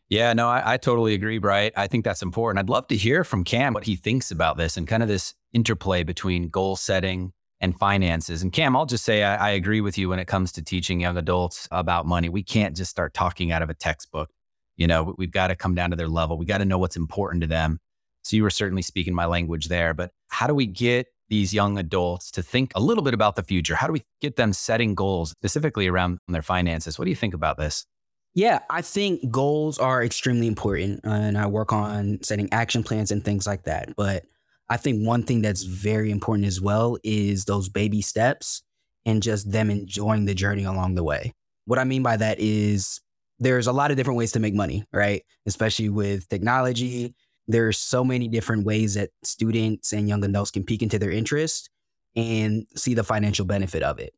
Yeah, 0.09 0.33
no, 0.33 0.49
I, 0.49 0.75
I, 0.75 0.77
totally 0.77 1.15
agree, 1.15 1.39
Bright. 1.39 1.73
I 1.77 1.87
think 1.87 2.05
that's 2.05 2.23
important. 2.23 2.59
I'd 2.59 2.69
love 2.69 2.89
to 2.89 2.97
hear 2.97 3.23
from 3.23 3.45
Kam 3.45 3.75
what 3.75 3.85
he 3.85 3.95
thinks 3.95 4.31
about 4.31 4.57
this 4.57 4.77
and 4.77 4.87
kind 4.87 5.03
of 5.03 5.09
this 5.09 5.35
interplay 5.53 6.03
between 6.03 6.49
goal 6.49 6.75
setting 6.75 7.33
and 7.61 7.79
finances. 7.79 8.43
And 8.43 8.53
Kam, 8.53 8.77
I'll 8.77 8.87
just 8.87 9.05
say 9.05 9.23
I, 9.23 9.49
I 9.49 9.51
agree 9.51 9.81
with 9.81 9.99
you 9.99 10.09
when 10.09 10.19
it 10.19 10.27
comes 10.27 10.53
to 10.53 10.62
teaching 10.62 11.01
young 11.01 11.17
adults 11.17 11.69
about 11.71 12.07
money. 12.07 12.29
We 12.29 12.43
can't 12.43 12.77
just 12.77 12.91
start 12.91 13.15
talking 13.15 13.53
out 13.53 13.62
of 13.62 13.71
a 13.71 13.75
textbook. 13.75 14.31
You 14.77 14.87
know, 14.87 15.15
we've 15.19 15.31
got 15.31 15.49
to 15.49 15.57
come 15.57 15.75
down 15.75 15.91
to 15.91 15.97
their 15.97 16.09
level. 16.09 16.39
We 16.39 16.47
got 16.47 16.59
to 16.59 16.65
know 16.65 16.79
what's 16.79 16.97
important 16.97 17.43
to 17.43 17.47
them. 17.47 17.81
So 18.23 18.37
you 18.37 18.43
were 18.43 18.51
certainly 18.51 18.83
speaking 18.83 19.15
my 19.15 19.27
language 19.27 19.69
there. 19.69 19.93
But 19.93 20.11
how 20.29 20.47
do 20.47 20.55
we 20.55 20.67
get 20.67 21.09
these 21.29 21.53
young 21.53 21.79
adults 21.79 22.31
to 22.33 22.43
think 22.43 22.73
a 22.75 22.81
little 22.81 23.05
bit 23.05 23.15
about 23.15 23.37
the 23.37 23.43
future? 23.43 23.75
How 23.75 23.87
do 23.87 23.93
we 23.93 24.03
get 24.21 24.37
them 24.37 24.53
setting 24.53 24.95
goals 24.95 25.31
specifically 25.31 25.87
around 25.87 26.19
their 26.29 26.43
finances? 26.43 26.99
What 26.99 27.05
do 27.05 27.11
you 27.11 27.17
think 27.17 27.35
about 27.35 27.59
this? 27.59 27.87
Yeah, 28.35 28.61
I 28.71 28.83
think 28.83 29.31
goals 29.31 29.79
are 29.79 30.05
extremely 30.05 30.47
important, 30.47 31.01
and 31.03 31.37
I 31.37 31.47
work 31.47 31.73
on 31.73 32.21
setting 32.23 32.49
action 32.53 32.85
plans 32.85 33.11
and 33.11 33.25
things 33.25 33.47
like 33.47 33.65
that. 33.65 33.95
But 33.97 34.25
I 34.71 34.77
think 34.77 35.05
one 35.05 35.25
thing 35.25 35.43
that's 35.43 35.65
very 35.65 36.13
important 36.13 36.47
as 36.47 36.61
well 36.61 36.97
is 37.03 37.45
those 37.45 37.69
baby 37.69 38.01
steps 38.01 38.63
and 39.05 39.23
just 39.23 39.51
them 39.51 39.69
enjoying 39.69 40.27
the 40.27 40.35
journey 40.35 40.63
along 40.63 40.95
the 40.95 41.03
way. 41.03 41.35
What 41.65 41.81
I 41.81 41.85
mean 41.85 42.05
by 42.05 42.17
that 42.17 42.39
is 42.39 43.01
there's 43.41 43.67
a 43.67 43.73
lot 43.73 43.91
of 43.91 43.97
different 43.97 44.19
ways 44.19 44.33
to 44.33 44.41
make 44.41 44.55
money, 44.55 44.85
right? 44.93 45.25
Especially 45.45 45.89
with 45.89 46.29
technology. 46.29 47.15
There's 47.49 47.79
so 47.79 48.05
many 48.05 48.29
different 48.29 48.65
ways 48.65 48.95
that 48.95 49.11
students 49.25 49.93
and 49.93 50.09
young 50.09 50.25
adults 50.25 50.53
can 50.53 50.62
peek 50.62 50.83
into 50.83 51.00
their 51.00 51.11
interest 51.11 51.69
and 52.15 52.65
see 52.77 52.95
the 52.95 53.03
financial 53.03 53.47
benefit 53.47 53.83
of 53.83 53.99
it. 53.99 54.15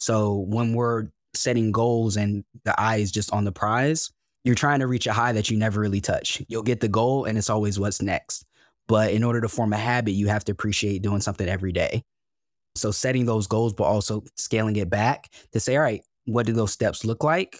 So 0.00 0.44
when 0.48 0.74
we're 0.74 1.06
setting 1.34 1.70
goals 1.70 2.16
and 2.16 2.44
the 2.64 2.78
eye 2.80 2.96
is 2.96 3.12
just 3.12 3.32
on 3.32 3.44
the 3.44 3.52
prize, 3.52 4.10
you're 4.42 4.54
trying 4.54 4.80
to 4.80 4.86
reach 4.88 5.06
a 5.06 5.12
high 5.12 5.32
that 5.32 5.50
you 5.50 5.56
never 5.56 5.80
really 5.80 6.00
touch. 6.00 6.42
You'll 6.48 6.62
get 6.62 6.80
the 6.80 6.88
goal 6.88 7.26
and 7.26 7.38
it's 7.38 7.50
always 7.50 7.78
what's 7.78 8.02
next. 8.02 8.44
But 8.86 9.12
in 9.12 9.24
order 9.24 9.40
to 9.40 9.48
form 9.48 9.72
a 9.72 9.78
habit, 9.78 10.12
you 10.12 10.28
have 10.28 10.44
to 10.44 10.52
appreciate 10.52 11.02
doing 11.02 11.20
something 11.20 11.48
every 11.48 11.72
day. 11.72 12.02
So 12.74 12.90
setting 12.90 13.24
those 13.24 13.46
goals, 13.46 13.72
but 13.72 13.84
also 13.84 14.24
scaling 14.36 14.76
it 14.76 14.90
back 14.90 15.28
to 15.52 15.60
say, 15.60 15.76
all 15.76 15.82
right, 15.82 16.02
what 16.26 16.46
do 16.46 16.52
those 16.52 16.72
steps 16.72 17.04
look 17.04 17.22
like? 17.22 17.58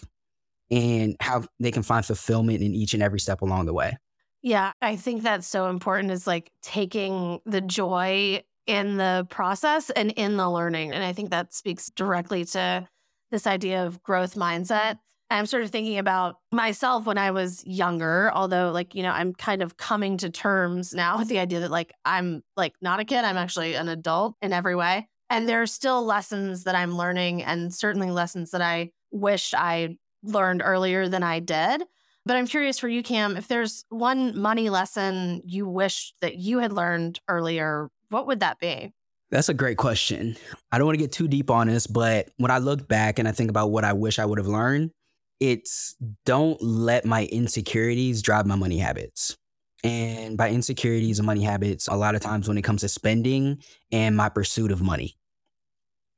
And 0.69 1.15
how 1.19 1.43
they 1.59 1.71
can 1.71 1.83
find 1.83 2.05
fulfillment 2.05 2.61
in 2.61 2.73
each 2.73 2.93
and 2.93 3.01
every 3.01 3.19
step 3.19 3.41
along 3.41 3.65
the 3.65 3.73
way. 3.73 3.97
Yeah, 4.41 4.73
I 4.81 4.95
think 4.95 5.23
that's 5.23 5.47
so 5.47 5.69
important 5.69 6.11
is 6.11 6.27
like 6.27 6.51
taking 6.61 7.39
the 7.45 7.61
joy 7.61 8.43
in 8.67 8.97
the 8.97 9.25
process 9.29 9.89
and 9.89 10.11
in 10.11 10.37
the 10.37 10.49
learning. 10.49 10.91
And 10.91 11.03
I 11.03 11.13
think 11.13 11.29
that 11.29 11.53
speaks 11.53 11.89
directly 11.89 12.45
to 12.45 12.87
this 13.31 13.47
idea 13.47 13.85
of 13.85 14.03
growth 14.03 14.35
mindset. 14.35 14.99
I'm 15.29 15.45
sort 15.45 15.63
of 15.63 15.71
thinking 15.71 15.97
about 15.97 16.37
myself 16.51 17.05
when 17.05 17.17
I 17.17 17.31
was 17.31 17.63
younger, 17.65 18.31
although 18.33 18.71
like, 18.71 18.93
you 18.93 19.01
know, 19.01 19.11
I'm 19.11 19.33
kind 19.33 19.61
of 19.61 19.77
coming 19.77 20.17
to 20.17 20.29
terms 20.29 20.93
now 20.93 21.17
with 21.17 21.29
the 21.29 21.39
idea 21.39 21.61
that 21.61 21.71
like 21.71 21.91
I'm 22.05 22.43
like 22.55 22.73
not 22.81 22.99
a 22.99 23.05
kid, 23.05 23.23
I'm 23.23 23.37
actually 23.37 23.73
an 23.73 23.89
adult 23.89 24.35
in 24.41 24.53
every 24.53 24.75
way. 24.75 25.07
And 25.29 25.49
there 25.49 25.61
are 25.61 25.67
still 25.67 26.05
lessons 26.05 26.65
that 26.65 26.75
I'm 26.75 26.95
learning 26.95 27.43
and 27.43 27.73
certainly 27.73 28.11
lessons 28.11 28.51
that 28.51 28.61
I 28.61 28.91
wish 29.11 29.53
I 29.55 29.97
learned 30.23 30.61
earlier 30.63 31.09
than 31.09 31.23
I 31.23 31.39
did. 31.39 31.83
But 32.25 32.37
I'm 32.37 32.47
curious 32.47 32.79
for 32.79 32.87
you, 32.87 33.03
Kam, 33.03 33.37
if 33.37 33.47
there's 33.47 33.85
one 33.89 34.37
money 34.39 34.69
lesson 34.69 35.41
you 35.45 35.67
wish 35.67 36.13
that 36.21 36.37
you 36.37 36.59
had 36.59 36.73
learned 36.73 37.19
earlier, 37.27 37.89
what 38.09 38.27
would 38.27 38.39
that 38.39 38.59
be? 38.59 38.93
That's 39.31 39.49
a 39.49 39.53
great 39.53 39.77
question. 39.77 40.35
I 40.71 40.77
don't 40.77 40.85
want 40.85 40.97
to 40.97 41.03
get 41.03 41.11
too 41.11 41.27
deep 41.27 41.49
on 41.49 41.67
this, 41.67 41.87
but 41.87 42.29
when 42.37 42.51
I 42.51 42.59
look 42.59 42.87
back 42.87 43.19
and 43.19 43.27
I 43.27 43.31
think 43.31 43.49
about 43.49 43.71
what 43.71 43.83
I 43.83 43.93
wish 43.93 44.17
I 44.19 44.25
would 44.25 44.37
have 44.37 44.47
learned, 44.47 44.91
it's 45.39 45.95
don't 46.25 46.61
let 46.61 47.05
my 47.05 47.25
insecurities 47.25 48.21
drive 48.21 48.45
my 48.45 48.55
money 48.55 48.77
habits. 48.77 49.37
And 49.83 50.35
by 50.37 50.49
insecurities 50.49 51.19
and 51.19 51.25
money 51.25 51.43
habits, 51.43 51.87
a 51.87 51.95
lot 51.95 52.15
of 52.15 52.21
times 52.21 52.47
when 52.47 52.57
it 52.57 52.63
comes 52.63 52.81
to 52.81 52.89
spending 52.89 53.59
and 53.91 54.17
my 54.17 54.29
pursuit 54.29 54.71
of 54.71 54.81
money. 54.81 55.15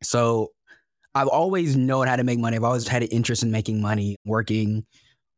So 0.03 0.51
I've 1.13 1.27
always 1.27 1.75
known 1.75 2.07
how 2.07 2.15
to 2.15 2.23
make 2.23 2.39
money. 2.39 2.55
I've 2.55 2.63
always 2.63 2.87
had 2.87 3.01
an 3.01 3.09
interest 3.09 3.43
in 3.43 3.51
making 3.51 3.81
money, 3.81 4.15
working 4.25 4.85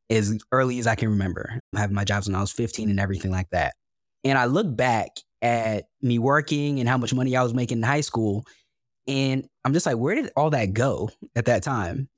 as 0.09 0.37
early 0.51 0.77
as 0.79 0.87
I 0.87 0.95
can 0.95 1.09
remember. 1.09 1.59
having 1.75 1.95
my 1.95 2.03
jobs 2.03 2.27
when 2.27 2.35
I 2.35 2.41
was 2.41 2.51
15 2.51 2.89
and 2.89 2.99
everything 2.99 3.31
like 3.31 3.49
that. 3.51 3.73
And 4.23 4.37
I 4.37 4.45
look 4.45 4.75
back 4.75 5.09
at 5.41 5.85
me 6.01 6.19
working 6.19 6.79
and 6.79 6.89
how 6.89 6.97
much 6.97 7.13
money 7.13 7.35
I 7.35 7.43
was 7.43 7.53
making 7.53 7.77
in 7.77 7.83
high 7.83 8.01
school. 8.01 8.45
And 9.07 9.47
I'm 9.63 9.73
just 9.73 9.85
like, 9.85 9.97
where 9.97 10.15
did 10.15 10.31
all 10.35 10.49
that 10.49 10.73
go 10.73 11.09
at 11.35 11.45
that 11.45 11.63
time? 11.63 12.09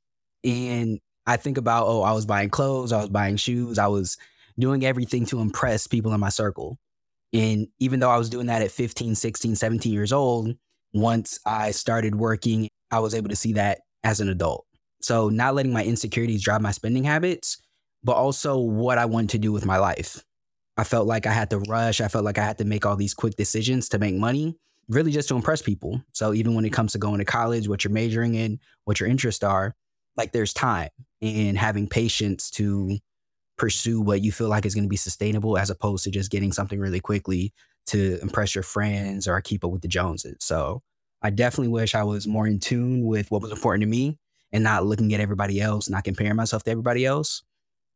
And 0.44 1.00
I 1.26 1.38
think 1.38 1.58
about, 1.58 1.88
oh, 1.88 2.02
I 2.02 2.14
was 2.14 2.26
buying 2.26 2.50
clothes, 2.50 2.92
I 2.92 2.98
was 2.98 3.10
buying 3.10 3.38
shoes, 3.38 3.78
I 3.78 3.88
was 3.88 4.18
doing 4.60 4.84
everything 4.86 5.26
to 5.28 5.40
impress 5.40 5.88
people 5.88 6.14
in 6.14 6.20
my 6.20 6.30
circle. 6.30 6.78
And 7.34 7.68
even 7.80 8.00
though 8.00 8.10
I 8.10 8.18
was 8.18 8.30
doing 8.30 8.48
that 8.48 8.62
at 8.62 8.72
15, 8.72 9.16
16, 9.16 9.56
17 9.56 9.94
years 9.94 10.12
old, 10.12 10.56
once 10.94 11.40
I 11.46 11.72
started 11.72 12.16
working, 12.16 12.68
I 12.92 13.00
was 13.00 13.16
able 13.16 13.30
to 13.30 13.36
see 13.36 13.54
that 13.54 13.80
as 14.04 14.20
an 14.20 14.30
adult. 14.30 14.66
So, 15.02 15.30
not 15.30 15.56
letting 15.56 15.74
my 15.74 15.84
insecurities 15.84 16.44
drive 16.44 16.62
my 16.62 16.72
spending 16.72 17.04
habits, 17.04 17.58
but 18.04 18.14
also 18.14 18.60
what 18.60 18.98
I 18.98 19.06
wanted 19.06 19.30
to 19.32 19.38
do 19.40 19.52
with 19.52 19.66
my 19.66 19.78
life. 19.78 20.24
I 20.78 20.84
felt 20.84 21.08
like 21.08 21.26
I 21.26 21.32
had 21.32 21.50
to 21.52 21.60
rush. 21.60 22.02
I 22.02 22.08
felt 22.08 22.26
like 22.26 22.38
I 22.38 22.44
had 22.44 22.58
to 22.60 22.66
make 22.66 22.86
all 22.86 22.96
these 22.96 23.14
quick 23.14 23.36
decisions 23.36 23.90
to 23.90 24.00
make 24.00 24.16
money, 24.16 24.56
really 24.90 25.12
just 25.12 25.30
to 25.30 25.36
impress 25.36 25.62
people. 25.62 26.04
So, 26.12 26.34
even 26.34 26.54
when 26.54 26.66
it 26.66 26.74
comes 26.74 26.92
to 26.92 27.00
going 27.00 27.20
to 27.20 27.26
college, 27.26 27.68
what 27.68 27.84
you're 27.84 27.94
majoring 27.94 28.36
in, 28.36 28.60
what 28.84 29.00
your 29.00 29.10
interests 29.10 29.44
are, 29.44 29.76
like 30.18 30.34
there's 30.34 30.54
time 30.54 30.90
and 31.22 31.58
having 31.58 31.88
patience 31.88 32.50
to 32.52 32.98
pursue 33.58 34.02
what 34.02 34.22
you 34.22 34.32
feel 34.32 34.50
like 34.50 34.66
is 34.66 34.74
going 34.74 34.86
to 34.86 34.90
be 34.90 34.96
sustainable 34.96 35.58
as 35.58 35.70
opposed 35.70 36.04
to 36.04 36.12
just 36.12 36.32
getting 36.32 36.52
something 36.52 36.80
really 36.80 37.00
quickly 37.00 37.54
to 37.86 38.20
impress 38.22 38.56
your 38.56 38.64
friends 38.64 39.28
or 39.28 39.40
keep 39.42 39.64
up 39.64 39.72
with 39.72 39.82
the 39.82 39.88
Joneses. 39.88 40.38
So 40.40 40.82
I 41.22 41.30
definitely 41.30 41.72
wish 41.72 41.94
I 41.94 42.04
was 42.04 42.28
more 42.28 42.48
in 42.48 42.60
tune 42.60 43.06
with 43.06 43.30
what 43.30 43.42
was 43.42 43.52
important 43.52 43.82
to 43.84 43.88
me 43.88 44.18
and 44.52 44.64
not 44.64 44.86
looking 44.86 45.14
at 45.14 45.20
everybody 45.20 45.62
else, 45.62 45.90
not 45.90 46.04
comparing 46.04 46.36
myself 46.36 46.64
to 46.64 46.72
everybody 46.72 47.06
else, 47.06 47.44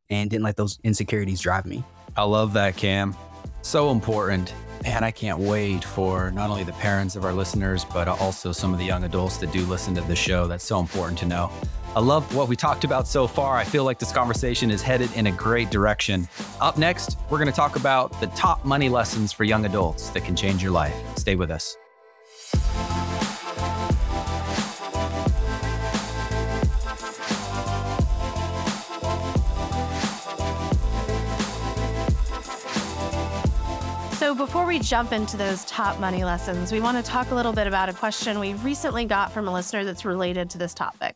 and 0.09 0.29
didn't 0.29 0.43
let 0.43 0.55
those 0.55 0.77
insecurities 0.83 1.41
drive 1.41 1.65
me. 1.65 1.83
I 2.15 2.23
love 2.23 2.53
that, 2.53 2.77
Kam. 2.77 3.15
So 3.63 3.89
important. 3.89 4.53
And 4.85 5.03
I 5.03 5.09
can't 5.09 5.39
wait 5.39 5.83
for 5.83 6.29
not 6.29 6.51
only 6.51 6.63
the 6.63 6.73
parents 6.73 7.15
of 7.15 7.25
our 7.25 7.33
listeners, 7.33 7.83
but 7.85 8.07
also 8.07 8.51
some 8.51 8.71
of 8.71 8.79
the 8.79 8.85
young 8.85 9.03
adults 9.03 9.37
that 9.37 9.51
do 9.51 9.65
listen 9.65 9.95
to 9.95 10.01
the 10.01 10.15
show. 10.15 10.47
That's 10.47 10.63
so 10.63 10.79
important 10.79 11.17
to 11.19 11.25
know. 11.25 11.51
I 11.95 12.01
love 12.01 12.35
what 12.35 12.49
we 12.49 12.57
talked 12.57 12.83
about 12.83 13.07
so 13.07 13.25
far. 13.25 13.55
I 13.55 13.63
feel 13.63 13.85
like 13.85 13.99
this 13.99 14.11
conversation 14.11 14.69
is 14.69 14.81
headed 14.81 15.13
in 15.13 15.27
a 15.27 15.31
great 15.31 15.71
direction. 15.71 16.27
Up 16.59 16.77
next, 16.77 17.17
we're 17.29 17.37
going 17.37 17.49
to 17.49 17.55
talk 17.55 17.77
about 17.77 18.19
the 18.19 18.27
top 18.27 18.65
money 18.65 18.89
lessons 18.89 19.31
for 19.31 19.45
young 19.45 19.65
adults 19.65 20.09
that 20.09 20.25
can 20.25 20.35
change 20.35 20.61
your 20.61 20.73
life. 20.73 20.93
Stay 21.17 21.35
with 21.37 21.49
us. 21.49 21.77
So, 34.17 34.35
before 34.35 34.65
we 34.65 34.79
jump 34.79 35.13
into 35.13 35.37
those 35.37 35.63
top 35.63 35.97
money 36.01 36.25
lessons, 36.25 36.73
we 36.73 36.81
want 36.81 36.97
to 36.97 37.09
talk 37.09 37.31
a 37.31 37.35
little 37.35 37.53
bit 37.53 37.67
about 37.67 37.87
a 37.87 37.93
question 37.93 38.39
we 38.39 38.55
recently 38.55 39.05
got 39.05 39.31
from 39.31 39.47
a 39.47 39.53
listener 39.53 39.85
that's 39.85 40.03
related 40.03 40.49
to 40.49 40.57
this 40.57 40.73
topic. 40.73 41.15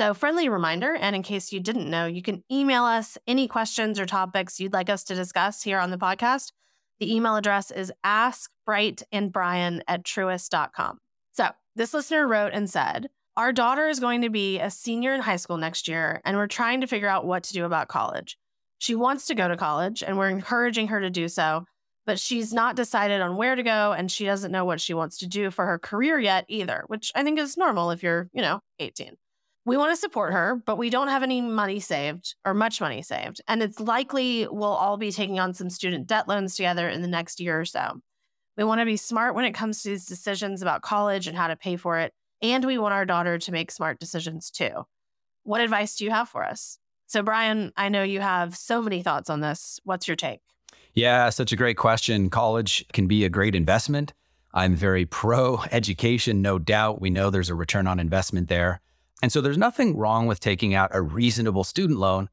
So, 0.00 0.14
friendly 0.14 0.48
reminder, 0.48 0.94
and 0.94 1.14
in 1.14 1.22
case 1.22 1.52
you 1.52 1.60
didn't 1.60 1.90
know, 1.90 2.06
you 2.06 2.22
can 2.22 2.42
email 2.50 2.84
us 2.84 3.18
any 3.26 3.46
questions 3.46 4.00
or 4.00 4.06
topics 4.06 4.58
you'd 4.58 4.72
like 4.72 4.88
us 4.88 5.04
to 5.04 5.14
discuss 5.14 5.62
here 5.62 5.78
on 5.78 5.90
the 5.90 5.98
podcast. 5.98 6.52
The 7.00 7.14
email 7.14 7.36
address 7.36 7.70
is 7.70 7.92
askbrightandbrian 8.02 9.82
at 9.86 10.02
truist.com. 10.02 11.00
So, 11.32 11.50
this 11.76 11.92
listener 11.92 12.26
wrote 12.26 12.54
and 12.54 12.70
said, 12.70 13.10
Our 13.36 13.52
daughter 13.52 13.90
is 13.90 14.00
going 14.00 14.22
to 14.22 14.30
be 14.30 14.58
a 14.58 14.70
senior 14.70 15.12
in 15.12 15.20
high 15.20 15.36
school 15.36 15.58
next 15.58 15.86
year, 15.86 16.22
and 16.24 16.38
we're 16.38 16.46
trying 16.46 16.80
to 16.80 16.86
figure 16.86 17.06
out 17.06 17.26
what 17.26 17.42
to 17.42 17.52
do 17.52 17.66
about 17.66 17.88
college. 17.88 18.38
She 18.78 18.94
wants 18.94 19.26
to 19.26 19.34
go 19.34 19.48
to 19.48 19.56
college, 19.58 20.02
and 20.02 20.16
we're 20.16 20.30
encouraging 20.30 20.88
her 20.88 21.02
to 21.02 21.10
do 21.10 21.28
so 21.28 21.66
but 22.06 22.18
she's 22.18 22.52
not 22.52 22.74
decided 22.74 23.20
on 23.20 23.36
where 23.36 23.54
to 23.54 23.62
go 23.62 23.92
and 23.92 24.10
she 24.10 24.24
doesn't 24.24 24.50
know 24.50 24.64
what 24.64 24.80
she 24.80 24.94
wants 24.94 25.18
to 25.18 25.28
do 25.28 25.50
for 25.50 25.66
her 25.66 25.78
career 25.78 26.18
yet 26.18 26.46
either, 26.48 26.82
which 26.86 27.12
I 27.14 27.22
think 27.22 27.38
is 27.38 27.58
normal 27.58 27.90
if 27.90 28.02
you're, 28.02 28.28
you 28.32 28.40
know, 28.40 28.60
18. 28.80 29.16
We 29.70 29.76
want 29.76 29.92
to 29.92 30.00
support 30.00 30.32
her, 30.32 30.60
but 30.66 30.78
we 30.78 30.90
don't 30.90 31.06
have 31.06 31.22
any 31.22 31.40
money 31.40 31.78
saved 31.78 32.34
or 32.44 32.54
much 32.54 32.80
money 32.80 33.02
saved. 33.02 33.40
And 33.46 33.62
it's 33.62 33.78
likely 33.78 34.48
we'll 34.50 34.64
all 34.64 34.96
be 34.96 35.12
taking 35.12 35.38
on 35.38 35.54
some 35.54 35.70
student 35.70 36.08
debt 36.08 36.26
loans 36.26 36.56
together 36.56 36.88
in 36.88 37.02
the 37.02 37.06
next 37.06 37.38
year 37.38 37.60
or 37.60 37.64
so. 37.64 38.00
We 38.56 38.64
want 38.64 38.80
to 38.80 38.84
be 38.84 38.96
smart 38.96 39.36
when 39.36 39.44
it 39.44 39.52
comes 39.52 39.84
to 39.84 39.90
these 39.90 40.06
decisions 40.06 40.60
about 40.60 40.82
college 40.82 41.28
and 41.28 41.36
how 41.36 41.46
to 41.46 41.54
pay 41.54 41.76
for 41.76 42.00
it. 42.00 42.12
And 42.42 42.64
we 42.64 42.78
want 42.78 42.94
our 42.94 43.06
daughter 43.06 43.38
to 43.38 43.52
make 43.52 43.70
smart 43.70 44.00
decisions 44.00 44.50
too. 44.50 44.72
What 45.44 45.60
advice 45.60 45.94
do 45.94 46.04
you 46.04 46.10
have 46.10 46.28
for 46.28 46.44
us? 46.44 46.76
So, 47.06 47.22
Brian, 47.22 47.70
I 47.76 47.90
know 47.90 48.02
you 48.02 48.18
have 48.18 48.56
so 48.56 48.82
many 48.82 49.04
thoughts 49.04 49.30
on 49.30 49.38
this. 49.38 49.78
What's 49.84 50.08
your 50.08 50.16
take? 50.16 50.40
Yeah, 50.94 51.30
such 51.30 51.52
a 51.52 51.56
great 51.56 51.76
question. 51.76 52.28
College 52.28 52.84
can 52.92 53.06
be 53.06 53.24
a 53.24 53.28
great 53.28 53.54
investment. 53.54 54.14
I'm 54.52 54.74
very 54.74 55.06
pro 55.06 55.62
education, 55.70 56.42
no 56.42 56.58
doubt. 56.58 57.00
We 57.00 57.10
know 57.10 57.30
there's 57.30 57.50
a 57.50 57.54
return 57.54 57.86
on 57.86 58.00
investment 58.00 58.48
there. 58.48 58.80
And 59.22 59.30
so 59.30 59.40
there's 59.40 59.58
nothing 59.58 59.96
wrong 59.96 60.26
with 60.26 60.40
taking 60.40 60.74
out 60.74 60.90
a 60.92 61.02
reasonable 61.02 61.64
student 61.64 61.98
loan, 61.98 62.28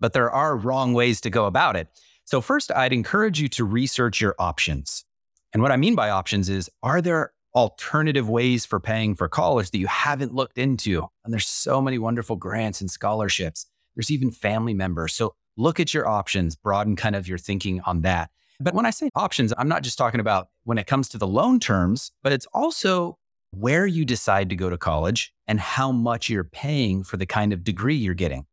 but 0.00 0.12
there 0.12 0.30
are 0.30 0.56
wrong 0.56 0.92
ways 0.92 1.20
to 1.22 1.30
go 1.30 1.46
about 1.46 1.76
it. 1.76 1.88
So, 2.24 2.40
first, 2.40 2.72
I'd 2.72 2.92
encourage 2.92 3.40
you 3.40 3.48
to 3.50 3.64
research 3.64 4.20
your 4.20 4.34
options. 4.38 5.04
And 5.52 5.62
what 5.62 5.72
I 5.72 5.76
mean 5.76 5.94
by 5.94 6.10
options 6.10 6.48
is 6.48 6.68
are 6.82 7.00
there 7.00 7.32
alternative 7.54 8.28
ways 8.28 8.66
for 8.66 8.80
paying 8.80 9.14
for 9.14 9.28
college 9.28 9.70
that 9.70 9.78
you 9.78 9.86
haven't 9.86 10.34
looked 10.34 10.58
into? 10.58 11.06
And 11.24 11.32
there's 11.32 11.46
so 11.46 11.80
many 11.80 11.98
wonderful 11.98 12.36
grants 12.36 12.80
and 12.80 12.90
scholarships. 12.90 13.66
There's 13.94 14.10
even 14.10 14.30
family 14.30 14.74
members. 14.74 15.14
So, 15.14 15.34
look 15.56 15.80
at 15.80 15.94
your 15.94 16.06
options, 16.06 16.56
broaden 16.56 16.96
kind 16.96 17.16
of 17.16 17.28
your 17.28 17.38
thinking 17.38 17.80
on 17.82 18.02
that. 18.02 18.30
But 18.58 18.74
when 18.74 18.86
I 18.86 18.90
say 18.90 19.10
options, 19.14 19.52
I'm 19.56 19.68
not 19.68 19.82
just 19.82 19.98
talking 19.98 20.20
about 20.20 20.48
when 20.64 20.78
it 20.78 20.86
comes 20.86 21.08
to 21.10 21.18
the 21.18 21.26
loan 21.26 21.60
terms, 21.60 22.10
but 22.22 22.32
it's 22.32 22.46
also 22.52 23.18
where 23.58 23.86
you 23.86 24.04
decide 24.04 24.50
to 24.50 24.56
go 24.56 24.68
to 24.68 24.76
college 24.76 25.32
and 25.46 25.58
how 25.58 25.90
much 25.90 26.28
you're 26.28 26.44
paying 26.44 27.02
for 27.02 27.16
the 27.16 27.26
kind 27.26 27.52
of 27.52 27.64
degree 27.64 27.94
you're 27.94 28.14
getting. 28.14 28.46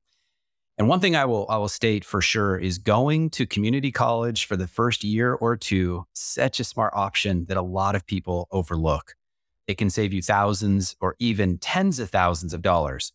And 0.78 0.88
one 0.88 1.00
thing 1.00 1.16
I 1.16 1.26
will 1.26 1.46
I 1.50 1.58
will 1.58 1.70
state 1.70 2.04
for 2.04 2.22
sure 2.22 2.58
is 2.58 2.78
going 2.78 3.30
to 3.32 3.46
community 3.46 3.92
college 3.92 4.46
for 4.46 4.56
the 4.56 4.68
first 4.68 5.04
year 5.04 5.34
or 5.34 5.56
two 5.56 6.06
such 6.14 6.60
a 6.60 6.64
smart 6.64 6.94
option 6.96 7.46
that 7.46 7.58
a 7.58 7.62
lot 7.62 7.96
of 7.96 8.06
people 8.08 8.48
overlook. 8.52 9.16
It 9.68 9.78
can 9.78 9.90
save 9.90 10.14
you 10.14 10.22
thousands 10.22 10.96
or 11.00 11.16
even 11.20 11.58
tens 11.58 12.00
of 12.00 12.10
thousands 12.10 12.54
of 12.54 12.62
dollars. 12.62 13.14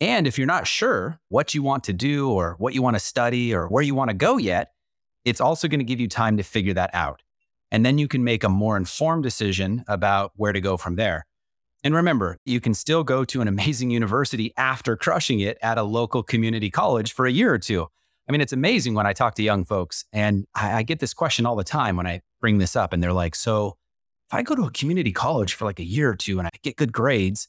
And 0.00 0.26
if 0.26 0.38
you're 0.38 0.46
not 0.46 0.66
sure 0.66 1.20
what 1.28 1.54
you 1.54 1.62
want 1.62 1.84
to 1.84 1.92
do 1.92 2.30
or 2.30 2.54
what 2.58 2.74
you 2.74 2.82
want 2.82 2.96
to 2.96 3.00
study 3.00 3.52
or 3.52 3.66
where 3.68 3.82
you 3.82 3.94
want 3.94 4.10
to 4.10 4.14
go 4.14 4.36
yet, 4.36 4.72
it's 5.24 5.40
also 5.40 5.68
going 5.68 5.80
to 5.80 5.84
give 5.84 6.00
you 6.00 6.08
time 6.08 6.36
to 6.36 6.42
figure 6.42 6.74
that 6.74 6.94
out. 6.94 7.22
And 7.70 7.84
then 7.84 7.98
you 7.98 8.08
can 8.08 8.24
make 8.24 8.44
a 8.44 8.48
more 8.48 8.76
informed 8.76 9.22
decision 9.22 9.84
about 9.88 10.32
where 10.36 10.52
to 10.52 10.60
go 10.60 10.76
from 10.76 10.96
there. 10.96 11.26
And 11.84 11.94
remember, 11.94 12.38
you 12.44 12.60
can 12.60 12.74
still 12.74 13.04
go 13.04 13.24
to 13.26 13.40
an 13.40 13.48
amazing 13.48 13.90
university 14.00 14.52
after 14.56 14.96
crushing 14.96 15.40
it 15.40 15.58
at 15.62 15.78
a 15.78 15.82
local 15.82 16.22
community 16.22 16.70
college 16.70 17.12
for 17.12 17.26
a 17.26 17.32
year 17.32 17.52
or 17.52 17.58
two. 17.58 17.86
I 18.28 18.32
mean, 18.32 18.40
it's 18.40 18.52
amazing 18.52 18.94
when 18.94 19.06
I 19.06 19.14
talk 19.14 19.36
to 19.36 19.42
young 19.42 19.64
folks, 19.64 20.04
and 20.12 20.46
I, 20.54 20.78
I 20.78 20.82
get 20.82 21.00
this 21.00 21.14
question 21.14 21.46
all 21.46 21.56
the 21.56 21.64
time 21.64 21.96
when 21.96 22.06
I 22.06 22.20
bring 22.40 22.58
this 22.58 22.76
up, 22.76 22.92
and 22.92 23.02
they're 23.02 23.12
like, 23.12 23.34
So 23.34 23.76
if 24.28 24.34
I 24.34 24.42
go 24.42 24.54
to 24.54 24.64
a 24.64 24.70
community 24.70 25.12
college 25.12 25.54
for 25.54 25.64
like 25.64 25.80
a 25.80 25.84
year 25.84 26.10
or 26.10 26.14
two 26.14 26.38
and 26.38 26.46
I 26.46 26.50
get 26.62 26.76
good 26.76 26.92
grades, 26.92 27.48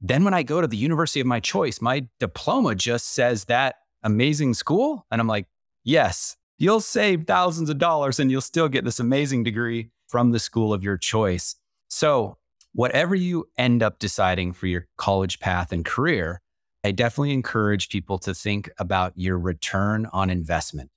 then 0.00 0.22
when 0.22 0.34
I 0.34 0.44
go 0.44 0.60
to 0.60 0.68
the 0.68 0.76
university 0.76 1.20
of 1.20 1.26
my 1.26 1.40
choice, 1.40 1.80
my 1.80 2.06
diploma 2.20 2.76
just 2.76 3.08
says 3.08 3.46
that 3.46 3.76
amazing 4.04 4.54
school. 4.54 5.06
And 5.10 5.20
I'm 5.20 5.26
like, 5.26 5.46
yes, 5.82 6.36
you'll 6.62 6.80
save 6.80 7.26
thousands 7.26 7.68
of 7.68 7.76
dollars 7.76 8.20
and 8.20 8.30
you'll 8.30 8.40
still 8.40 8.68
get 8.68 8.84
this 8.84 9.00
amazing 9.00 9.42
degree 9.42 9.90
from 10.06 10.30
the 10.30 10.38
school 10.38 10.72
of 10.72 10.84
your 10.84 10.96
choice. 10.96 11.56
So, 11.88 12.38
whatever 12.72 13.16
you 13.16 13.48
end 13.58 13.82
up 13.82 13.98
deciding 13.98 14.52
for 14.52 14.68
your 14.68 14.86
college 14.96 15.40
path 15.40 15.72
and 15.72 15.84
career, 15.84 16.40
I 16.84 16.92
definitely 16.92 17.32
encourage 17.32 17.88
people 17.88 18.16
to 18.20 18.32
think 18.32 18.70
about 18.78 19.12
your 19.16 19.40
return 19.40 20.06
on 20.12 20.30
investment. 20.30 20.90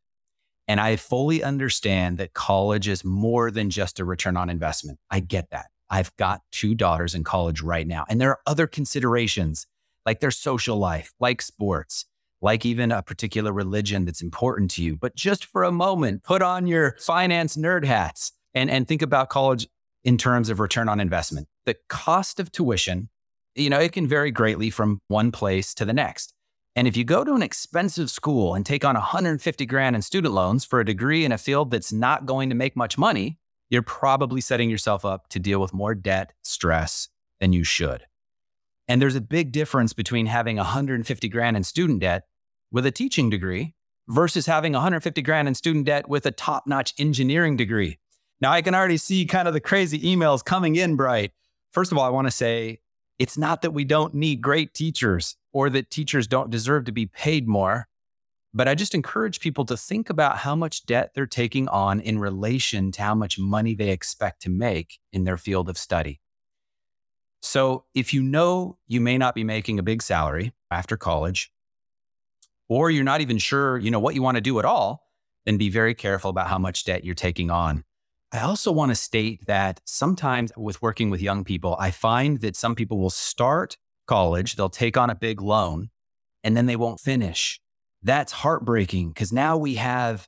And 0.67 0.79
I 0.79 0.97
fully 0.97 1.43
understand 1.43 2.19
that 2.19 2.33
college 2.33 2.87
is 2.87 3.03
more 3.03 3.49
than 3.49 3.71
just 3.71 3.99
a 3.99 4.05
return 4.05 4.37
on 4.37 4.51
investment. 4.51 4.99
I 5.09 5.19
get 5.19 5.49
that. 5.49 5.71
I've 5.89 6.15
got 6.15 6.41
two 6.51 6.75
daughters 6.75 7.15
in 7.15 7.23
college 7.23 7.61
right 7.61 7.87
now. 7.87 8.05
And 8.07 8.21
there 8.21 8.29
are 8.29 8.39
other 8.45 8.67
considerations 8.67 9.65
like 10.05 10.19
their 10.19 10.31
social 10.31 10.77
life, 10.77 11.11
like 11.19 11.41
sports, 11.41 12.05
like 12.45 12.63
even 12.63 12.91
a 12.91 13.01
particular 13.01 13.51
religion 13.51 14.05
that's 14.05 14.21
important 14.21 14.69
to 14.69 14.83
you. 14.83 14.95
But 14.95 15.15
just 15.15 15.45
for 15.45 15.63
a 15.63 15.71
moment, 15.71 16.23
put 16.23 16.43
on 16.43 16.67
your 16.67 16.95
finance 16.99 17.57
nerd 17.57 17.83
hats 17.85 18.33
and, 18.53 18.69
and 18.69 18.87
think 18.87 19.01
about 19.01 19.29
college 19.29 19.67
in 20.03 20.15
terms 20.15 20.49
of 20.49 20.59
return 20.59 20.87
on 20.87 20.99
investment. 20.99 21.47
The 21.65 21.75
cost 21.89 22.39
of 22.39 22.51
tuition, 22.51 23.09
you 23.55 23.71
know, 23.71 23.79
it 23.79 23.93
can 23.93 24.07
vary 24.07 24.29
greatly 24.29 24.69
from 24.69 25.01
one 25.07 25.31
place 25.31 25.73
to 25.73 25.85
the 25.85 25.93
next. 25.93 26.35
And 26.75 26.87
if 26.87 26.95
you 26.95 27.03
go 27.03 27.23
to 27.23 27.33
an 27.33 27.41
expensive 27.41 28.11
school 28.11 28.53
and 28.53 28.63
take 28.63 28.85
on 28.85 28.93
150 28.93 29.65
grand 29.65 29.95
in 29.95 30.03
student 30.03 30.35
loans 30.35 30.63
for 30.63 30.79
a 30.79 30.85
degree 30.85 31.25
in 31.25 31.31
a 31.31 31.39
field 31.39 31.71
that's 31.71 31.91
not 31.91 32.27
going 32.27 32.49
to 32.49 32.55
make 32.55 32.75
much 32.75 32.95
money, 32.95 33.39
you're 33.71 33.81
probably 33.81 34.39
setting 34.39 34.69
yourself 34.69 35.03
up 35.03 35.29
to 35.29 35.39
deal 35.39 35.59
with 35.59 35.73
more 35.73 35.95
debt, 35.95 36.31
stress 36.43 37.09
than 37.39 37.53
you 37.53 37.63
should. 37.63 38.03
And 38.87 39.01
there's 39.01 39.15
a 39.15 39.21
big 39.21 39.51
difference 39.51 39.93
between 39.93 40.27
having 40.27 40.57
150 40.57 41.27
grand 41.29 41.57
in 41.57 41.63
student 41.63 42.01
debt 42.01 42.25
with 42.71 42.85
a 42.85 42.91
teaching 42.91 43.29
degree 43.29 43.73
versus 44.07 44.45
having 44.45 44.73
150 44.73 45.21
grand 45.21 45.47
in 45.47 45.55
student 45.55 45.85
debt 45.85 46.07
with 46.07 46.25
a 46.25 46.31
top 46.31 46.67
notch 46.67 46.93
engineering 46.97 47.57
degree. 47.57 47.97
Now 48.41 48.51
I 48.51 48.61
can 48.61 48.75
already 48.75 48.97
see 48.97 49.25
kind 49.25 49.47
of 49.47 49.53
the 49.53 49.59
crazy 49.59 49.99
emails 49.99 50.43
coming 50.43 50.75
in, 50.75 50.95
Bright. 50.95 51.31
First 51.71 51.91
of 51.91 51.97
all, 51.97 52.05
I 52.05 52.09
want 52.09 52.27
to 52.27 52.31
say 52.31 52.79
it's 53.17 53.37
not 53.37 53.61
that 53.61 53.71
we 53.71 53.85
don't 53.85 54.13
need 54.13 54.41
great 54.41 54.73
teachers 54.73 55.35
or 55.53 55.69
that 55.69 55.89
teachers 55.89 56.27
don't 56.27 56.49
deserve 56.49 56.85
to 56.85 56.91
be 56.91 57.05
paid 57.05 57.47
more. 57.47 57.87
But 58.53 58.69
I 58.69 58.75
just 58.75 58.95
encourage 58.95 59.41
people 59.41 59.65
to 59.65 59.75
think 59.75 60.09
about 60.09 60.37
how 60.37 60.55
much 60.55 60.85
debt 60.85 61.11
they're 61.13 61.25
taking 61.25 61.67
on 61.67 61.99
in 61.99 62.19
relation 62.19 62.91
to 62.93 63.01
how 63.01 63.13
much 63.13 63.37
money 63.37 63.75
they 63.75 63.89
expect 63.89 64.41
to 64.43 64.49
make 64.49 64.99
in 65.11 65.25
their 65.25 65.35
field 65.35 65.67
of 65.67 65.77
study. 65.77 66.21
So 67.41 67.83
if 67.93 68.13
you 68.13 68.23
know 68.23 68.77
you 68.87 69.01
may 69.01 69.17
not 69.17 69.35
be 69.35 69.43
making 69.43 69.77
a 69.77 69.83
big 69.83 70.01
salary 70.01 70.53
after 70.71 70.95
college, 70.97 71.51
or 72.69 72.89
you're 72.89 73.03
not 73.03 73.21
even 73.21 73.37
sure, 73.37 73.77
you 73.77 73.91
know, 73.91 73.99
what 73.99 74.15
you 74.15 74.21
want 74.21 74.35
to 74.35 74.41
do 74.41 74.59
at 74.59 74.65
all, 74.65 75.03
then 75.45 75.57
be 75.57 75.69
very 75.69 75.93
careful 75.93 76.29
about 76.29 76.47
how 76.47 76.57
much 76.57 76.83
debt 76.83 77.03
you're 77.03 77.15
taking 77.15 77.51
on. 77.51 77.83
I 78.31 78.39
also 78.41 78.71
want 78.71 78.91
to 78.91 78.95
state 78.95 79.45
that 79.45 79.81
sometimes 79.85 80.51
with 80.57 80.81
working 80.81 81.09
with 81.09 81.21
young 81.21 81.43
people, 81.43 81.77
I 81.79 81.91
find 81.91 82.41
that 82.41 82.55
some 82.55 82.75
people 82.75 82.99
will 82.99 83.09
start 83.09 83.77
college, 84.07 84.55
they'll 84.55 84.69
take 84.69 84.97
on 84.97 85.09
a 85.09 85.15
big 85.15 85.41
loan, 85.41 85.89
and 86.43 86.57
then 86.57 86.65
they 86.65 86.75
won't 86.75 86.99
finish 86.99 87.59
that's 88.05 88.31
heartbreaking 88.31 89.09
because 89.09 89.33
now 89.33 89.57
we 89.57 89.75
have 89.75 90.27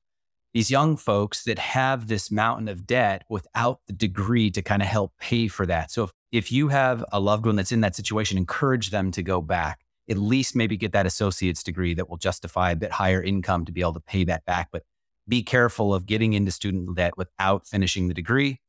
these 0.54 0.72
young 0.72 0.98
folks 0.98 1.44
that 1.44 1.60
have 1.60 2.08
this 2.08 2.32
mountain 2.32 2.68
of 2.68 2.88
debt 2.88 3.24
without 3.30 3.82
the 3.86 3.94
degree 3.94 4.50
to 4.50 4.64
kind 4.64 4.82
of 4.82 4.88
help 4.88 5.14
pay 5.20 5.48
for 5.48 5.68
that. 5.68 5.92
So 5.92 6.06
if, 6.06 6.12
if 6.32 6.52
you 6.52 6.70
have 6.70 7.06
a 7.12 7.20
loved 7.20 7.46
one 7.46 7.56
that's 7.56 7.72
in 7.72 7.82
that 7.82 7.96
situation, 7.96 8.38
encourage 8.38 8.90
them 8.90 9.12
to 9.12 9.22
go 9.22 9.42
back, 9.42 9.82
at 10.10 10.18
least 10.18 10.56
maybe 10.56 10.78
get 10.78 10.94
that 10.94 11.06
associate's 11.06 11.64
degree 11.64 11.94
that 11.94 12.10
will 12.10 12.18
justify 12.18 12.72
a 12.72 12.76
bit 12.76 12.92
higher 12.92 13.22
income 13.22 13.66
to 13.66 13.72
be 13.72 13.82
able 13.82 13.94
to 13.94 14.00
pay 14.00 14.24
that 14.24 14.46
back. 14.46 14.70
But 14.72 14.84
be 15.28 15.44
careful 15.44 15.94
of 15.94 16.06
getting 16.06 16.34
into 16.34 16.52
student 16.52 16.96
debt 16.96 17.18
without 17.18 17.68
finishing 17.68 18.08
the 18.08 18.14
degree. 18.14 18.62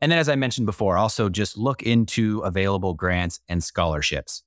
And 0.00 0.12
then, 0.12 0.18
as 0.18 0.28
I 0.28 0.36
mentioned 0.36 0.66
before, 0.66 0.96
also 0.96 1.28
just 1.28 1.56
look 1.56 1.82
into 1.82 2.40
available 2.40 2.94
grants 2.94 3.40
and 3.48 3.62
scholarships. 3.64 4.42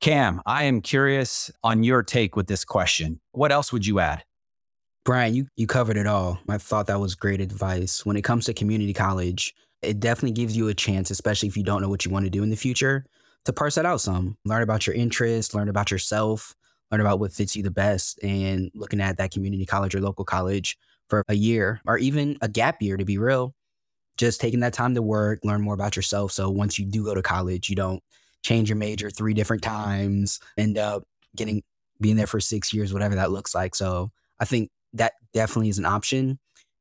Kam, 0.00 0.42
I 0.44 0.64
am 0.64 0.80
curious 0.80 1.50
on 1.62 1.84
your 1.84 2.02
take 2.02 2.34
with 2.34 2.48
this 2.48 2.64
question. 2.64 3.20
What 3.30 3.52
else 3.52 3.72
would 3.72 3.86
you 3.86 4.00
add? 4.00 4.24
Brian, 5.04 5.34
you, 5.34 5.46
you 5.56 5.66
covered 5.66 5.96
it 5.96 6.06
all. 6.06 6.38
I 6.48 6.58
thought 6.58 6.88
that 6.88 7.00
was 7.00 7.14
great 7.14 7.40
advice. 7.40 8.04
When 8.04 8.16
it 8.16 8.22
comes 8.22 8.46
to 8.46 8.54
community 8.54 8.92
college, 8.92 9.54
it 9.80 10.00
definitely 10.00 10.32
gives 10.32 10.56
you 10.56 10.68
a 10.68 10.74
chance, 10.74 11.10
especially 11.10 11.48
if 11.48 11.56
you 11.56 11.62
don't 11.62 11.82
know 11.82 11.88
what 11.88 12.04
you 12.04 12.10
want 12.10 12.24
to 12.24 12.30
do 12.30 12.42
in 12.42 12.50
the 12.50 12.56
future, 12.56 13.04
to 13.44 13.52
parse 13.52 13.74
that 13.74 13.86
out 13.86 14.00
some. 14.00 14.36
Learn 14.44 14.62
about 14.62 14.86
your 14.86 14.94
interests, 14.94 15.54
learn 15.54 15.68
about 15.68 15.90
yourself, 15.90 16.54
learn 16.90 17.00
about 17.00 17.20
what 17.20 17.32
fits 17.32 17.56
you 17.56 17.62
the 17.62 17.70
best, 17.70 18.22
and 18.22 18.70
looking 18.74 19.00
at 19.00 19.16
that 19.18 19.32
community 19.32 19.66
college 19.66 19.94
or 19.94 20.00
local 20.00 20.24
college 20.24 20.78
for 21.08 21.24
a 21.28 21.34
year 21.34 21.80
or 21.86 21.98
even 21.98 22.38
a 22.40 22.48
gap 22.48 22.80
year, 22.80 22.96
to 22.96 23.04
be 23.04 23.18
real. 23.18 23.54
Just 24.18 24.40
taking 24.40 24.60
that 24.60 24.74
time 24.74 24.94
to 24.94 25.02
work, 25.02 25.40
learn 25.42 25.62
more 25.62 25.74
about 25.74 25.96
yourself. 25.96 26.32
So 26.32 26.50
once 26.50 26.78
you 26.78 26.84
do 26.84 27.04
go 27.04 27.14
to 27.14 27.22
college, 27.22 27.70
you 27.70 27.76
don't 27.76 28.02
change 28.42 28.68
your 28.68 28.76
major 28.76 29.08
three 29.10 29.34
different 29.34 29.62
times, 29.62 30.38
end 30.58 30.76
up 30.76 31.04
getting 31.34 31.62
being 32.00 32.16
there 32.16 32.26
for 32.26 32.40
six 32.40 32.72
years, 32.72 32.92
whatever 32.92 33.14
that 33.14 33.30
looks 33.30 33.54
like. 33.54 33.74
So 33.74 34.10
I 34.38 34.44
think 34.44 34.70
that 34.92 35.12
definitely 35.32 35.70
is 35.70 35.78
an 35.78 35.86
option. 35.86 36.38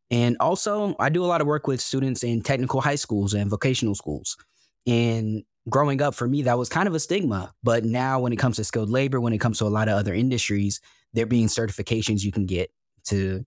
And 0.10 0.36
also, 0.40 0.96
I 1.00 1.10
do 1.10 1.24
a 1.24 1.28
lot 1.28 1.40
of 1.40 1.48
work 1.48 1.68
with 1.68 1.80
students 1.80 2.24
in 2.24 2.42
technical 2.42 2.82
high 2.82 2.96
schools 2.96 3.34
and 3.34 3.50
vocational 3.50 3.96
schools. 3.96 4.36
And 4.86 5.44
growing 5.70 6.02
up, 6.02 6.16
for 6.16 6.28
me, 6.28 6.44
that 6.44 6.58
was 6.58 6.70
kind 6.70 6.88
of 6.88 6.96
a 6.96 7.00
stigma. 7.00 7.54
But 7.64 7.86
now, 7.86 8.20
when 8.20 8.34
it 8.34 8.38
comes 8.38 8.58
to 8.58 8.64
skilled 8.64 8.90
labor, 8.90 9.20
when 9.20 9.34
it 9.34 9.40
comes 9.40 9.60
to 9.60 9.66
a 9.66 9.68
lot 9.68 9.88
of 9.88 9.96
other 9.96 10.14
industries, 10.14 10.82
there 11.14 11.26
being 11.26 11.48
certifications 11.48 12.24
you 12.24 12.32
can 12.32 12.46
get 12.46 12.72
to 13.06 13.46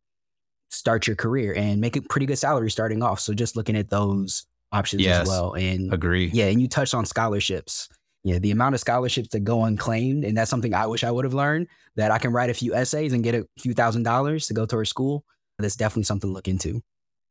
start 0.70 1.06
your 1.06 1.16
career 1.16 1.54
and 1.56 1.80
make 1.80 1.96
a 1.96 2.02
pretty 2.02 2.26
good 2.26 2.38
salary 2.38 2.70
starting 2.70 3.02
off. 3.02 3.20
So 3.20 3.32
just 3.34 3.56
looking 3.56 3.76
at 3.76 3.90
those 3.90 4.46
options 4.72 5.02
yes, 5.02 5.22
as 5.22 5.28
well. 5.28 5.54
And 5.54 5.92
agree. 5.92 6.30
Yeah, 6.32 6.46
and 6.46 6.60
you 6.60 6.68
touched 6.68 6.94
on 6.94 7.06
scholarships 7.06 7.88
yeah, 8.24 8.38
the 8.38 8.50
amount 8.50 8.74
of 8.74 8.80
scholarships 8.80 9.28
that 9.28 9.40
go 9.40 9.64
unclaimed, 9.64 10.24
and 10.24 10.36
that's 10.36 10.50
something 10.50 10.72
I 10.72 10.86
wish 10.86 11.04
I 11.04 11.10
would 11.10 11.26
have 11.26 11.34
learned 11.34 11.68
that 11.96 12.10
I 12.10 12.18
can 12.18 12.32
write 12.32 12.48
a 12.48 12.54
few 12.54 12.74
essays 12.74 13.12
and 13.12 13.22
get 13.22 13.34
a 13.34 13.46
few 13.58 13.74
thousand 13.74 14.02
dollars 14.02 14.46
to 14.46 14.54
go 14.54 14.64
towards 14.64 14.88
school. 14.88 15.24
That's 15.58 15.76
definitely 15.76 16.04
something 16.04 16.30
to 16.30 16.34
look 16.34 16.48
into. 16.48 16.82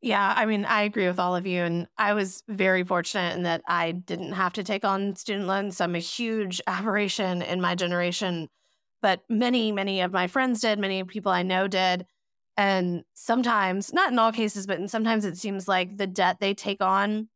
Yeah, 0.04 0.34
I 0.36 0.46
mean, 0.46 0.66
I 0.66 0.82
agree 0.82 1.08
with 1.08 1.18
all 1.18 1.34
of 1.34 1.48
you. 1.48 1.62
And 1.62 1.88
I 1.98 2.13
was 2.13 2.44
very 2.50 2.84
fortunate 2.84 3.38
in 3.38 3.44
that 3.44 3.62
I 3.70 3.94
didn't 3.94 4.34
have 4.34 4.52
to 4.54 4.63
take 4.63 4.84
on 4.84 5.16
student 5.16 5.48
loans. 5.48 5.80
I'm 5.80 5.96
a 5.96 6.00
huge 6.00 6.60
aberration 6.68 7.42
in 7.42 7.62
my 7.62 7.74
generation, 7.74 8.50
but 9.02 9.22
many, 9.30 9.72
many 9.72 10.02
of 10.02 10.12
my 10.12 10.28
friends 10.28 10.60
did, 10.60 10.78
many 10.78 11.06
people 11.06 11.32
I 11.32 11.44
know 11.44 11.70
did. 11.70 12.06
And 12.58 13.06
sometimes, 13.13 13.94
not 13.94 14.12
in 14.12 14.20
all 14.20 14.34
cases, 14.34 14.68
but 14.68 14.89
sometimes 14.89 15.24
it 15.24 15.38
seems 15.38 15.70
like 15.70 15.98
the 15.98 16.06
debt 16.06 16.38
they 16.42 16.54
take 16.54 16.82
on 16.82 17.30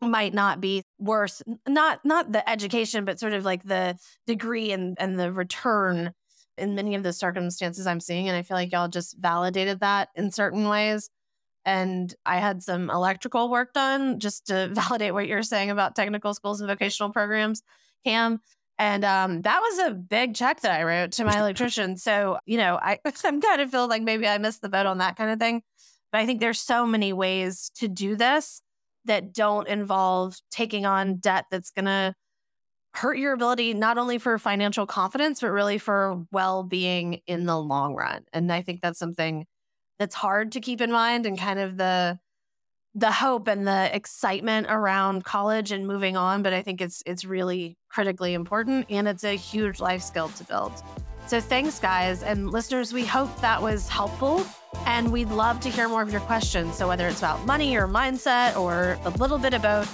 might 0.00 0.34
not 0.34 0.60
be 0.60 0.82
worse 0.98 1.42
not 1.68 2.00
not 2.04 2.32
the 2.32 2.48
education 2.50 3.04
but 3.04 3.20
sort 3.20 3.32
of 3.32 3.44
like 3.44 3.62
the 3.62 3.96
degree 4.26 4.72
and 4.72 4.96
and 4.98 5.18
the 5.18 5.32
return 5.32 6.12
in 6.58 6.74
many 6.74 6.96
of 6.96 7.04
the 7.04 7.12
circumstances 7.12 7.86
i'm 7.86 8.00
seeing 8.00 8.28
and 8.28 8.36
i 8.36 8.42
feel 8.42 8.56
like 8.56 8.72
y'all 8.72 8.88
just 8.88 9.16
validated 9.18 9.78
that 9.78 10.08
in 10.16 10.30
certain 10.32 10.68
ways 10.68 11.08
and 11.64 12.14
i 12.26 12.38
had 12.38 12.62
some 12.62 12.90
electrical 12.90 13.50
work 13.50 13.72
done 13.72 14.18
just 14.18 14.46
to 14.46 14.68
validate 14.72 15.14
what 15.14 15.26
you're 15.26 15.42
saying 15.42 15.70
about 15.70 15.94
technical 15.94 16.34
schools 16.34 16.60
and 16.60 16.68
vocational 16.68 17.10
programs 17.10 17.62
Kam 18.04 18.40
and 18.78 19.04
um, 19.04 19.42
that 19.42 19.60
was 19.60 19.90
a 19.90 19.94
big 19.94 20.34
check 20.34 20.60
that 20.60 20.72
i 20.78 20.82
wrote 20.82 21.12
to 21.12 21.24
my 21.24 21.38
electrician. 21.38 21.96
So 21.96 22.38
you 22.46 22.58
know 22.58 22.78
I, 22.80 22.98
i'm 23.24 23.40
kind 23.40 23.60
of 23.60 23.70
feel 23.70 23.88
like 23.88 24.02
maybe 24.02 24.26
i 24.26 24.38
missed 24.38 24.62
the 24.62 24.68
boat 24.68 24.86
on 24.86 24.98
that 24.98 25.16
kind 25.16 25.30
of 25.30 25.38
thing 25.38 25.62
but 26.10 26.20
i 26.20 26.26
think 26.26 26.40
there's 26.40 26.60
so 26.60 26.86
many 26.86 27.12
ways 27.12 27.70
to 27.76 27.88
do 27.88 28.16
this 28.16 28.62
that 29.04 29.32
don't 29.32 29.68
involve 29.68 30.36
taking 30.50 30.86
on 30.86 31.16
debt 31.16 31.46
that's 31.50 31.70
going 31.70 31.86
to 31.86 32.14
hurt 32.94 33.16
your 33.16 33.32
ability 33.32 33.74
not 33.74 33.98
only 33.98 34.18
for 34.18 34.38
financial 34.38 34.86
confidence 34.86 35.40
but 35.40 35.50
really 35.50 35.78
for 35.78 36.24
well-being 36.30 37.20
in 37.26 37.46
the 37.46 37.58
long 37.58 37.94
run. 37.94 38.24
And 38.32 38.52
i 38.52 38.62
think 38.62 38.80
that's 38.80 38.98
something 38.98 39.46
that's 39.98 40.14
hard 40.14 40.52
to 40.52 40.60
keep 40.60 40.80
in 40.80 40.90
mind 40.90 41.26
and 41.26 41.38
kind 41.38 41.58
of 41.58 41.76
the 41.76 42.18
the 42.94 43.10
hope 43.10 43.48
and 43.48 43.66
the 43.66 43.94
excitement 43.96 44.66
around 44.68 45.24
college 45.24 45.72
and 45.72 45.86
moving 45.86 46.16
on 46.16 46.42
but 46.42 46.52
i 46.52 46.60
think 46.60 46.80
it's 46.80 47.02
it's 47.06 47.24
really 47.24 47.78
critically 47.88 48.34
important 48.34 48.86
and 48.90 49.08
it's 49.08 49.24
a 49.24 49.36
huge 49.36 49.80
life 49.80 50.02
skill 50.02 50.28
to 50.28 50.44
build 50.44 50.72
so 51.26 51.40
thanks 51.40 51.78
guys 51.78 52.22
and 52.22 52.50
listeners 52.50 52.92
we 52.92 53.04
hope 53.04 53.34
that 53.40 53.62
was 53.62 53.88
helpful 53.88 54.44
and 54.86 55.10
we'd 55.10 55.28
love 55.30 55.60
to 55.60 55.68
hear 55.68 55.88
more 55.88 56.02
of 56.02 56.10
your 56.10 56.20
questions. 56.22 56.76
So, 56.76 56.88
whether 56.88 57.06
it's 57.06 57.18
about 57.18 57.44
money 57.46 57.76
or 57.76 57.86
mindset 57.86 58.56
or 58.56 58.98
a 59.04 59.10
little 59.10 59.38
bit 59.38 59.54
about 59.54 59.86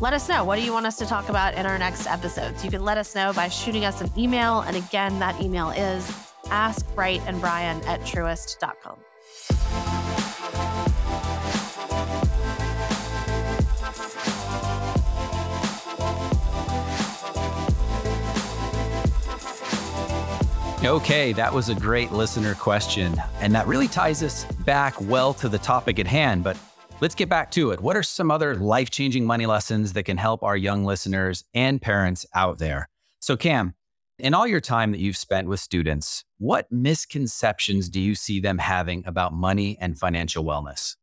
let 0.00 0.12
us 0.12 0.28
know. 0.28 0.44
What 0.44 0.56
do 0.56 0.62
you 0.62 0.72
want 0.72 0.84
us 0.84 0.96
to 0.98 1.06
talk 1.06 1.30
about 1.30 1.54
in 1.54 1.64
our 1.64 1.78
next 1.78 2.06
episodes? 2.06 2.62
You 2.62 2.70
can 2.70 2.84
let 2.84 2.98
us 2.98 3.14
know 3.14 3.32
by 3.32 3.48
shooting 3.48 3.86
us 3.86 4.02
an 4.02 4.10
email. 4.16 4.60
And 4.60 4.76
again, 4.76 5.18
that 5.20 5.40
email 5.40 5.70
is 5.70 6.06
askbrightandbrian 6.44 7.86
at 7.86 8.00
truist.com. 8.02 8.98
Okay, 20.86 21.32
that 21.32 21.52
was 21.52 21.68
a 21.68 21.74
great 21.74 22.12
listener 22.12 22.54
question. 22.54 23.20
And 23.40 23.52
that 23.56 23.66
really 23.66 23.88
ties 23.88 24.22
us 24.22 24.44
back 24.64 24.94
well 25.00 25.34
to 25.34 25.48
the 25.48 25.58
topic 25.58 25.98
at 25.98 26.06
hand. 26.06 26.44
But 26.44 26.56
let's 27.00 27.16
get 27.16 27.28
back 27.28 27.50
to 27.52 27.72
it. 27.72 27.80
What 27.80 27.96
are 27.96 28.04
some 28.04 28.30
other 28.30 28.54
life 28.54 28.90
changing 28.90 29.24
money 29.24 29.46
lessons 29.46 29.94
that 29.94 30.04
can 30.04 30.16
help 30.16 30.44
our 30.44 30.56
young 30.56 30.84
listeners 30.84 31.42
and 31.54 31.82
parents 31.82 32.24
out 32.34 32.58
there? 32.58 32.88
So, 33.18 33.36
Kam, 33.36 33.74
in 34.18 34.32
all 34.32 34.46
your 34.46 34.60
time 34.60 34.92
that 34.92 35.00
you've 35.00 35.16
spent 35.16 35.48
with 35.48 35.58
students, 35.58 36.24
what 36.38 36.70
misconceptions 36.70 37.88
do 37.88 38.00
you 38.00 38.14
see 38.14 38.40
them 38.40 38.58
having 38.58 39.04
about 39.06 39.32
money 39.32 39.78
and 39.80 39.98
financial 39.98 40.44
wellness? 40.44 40.96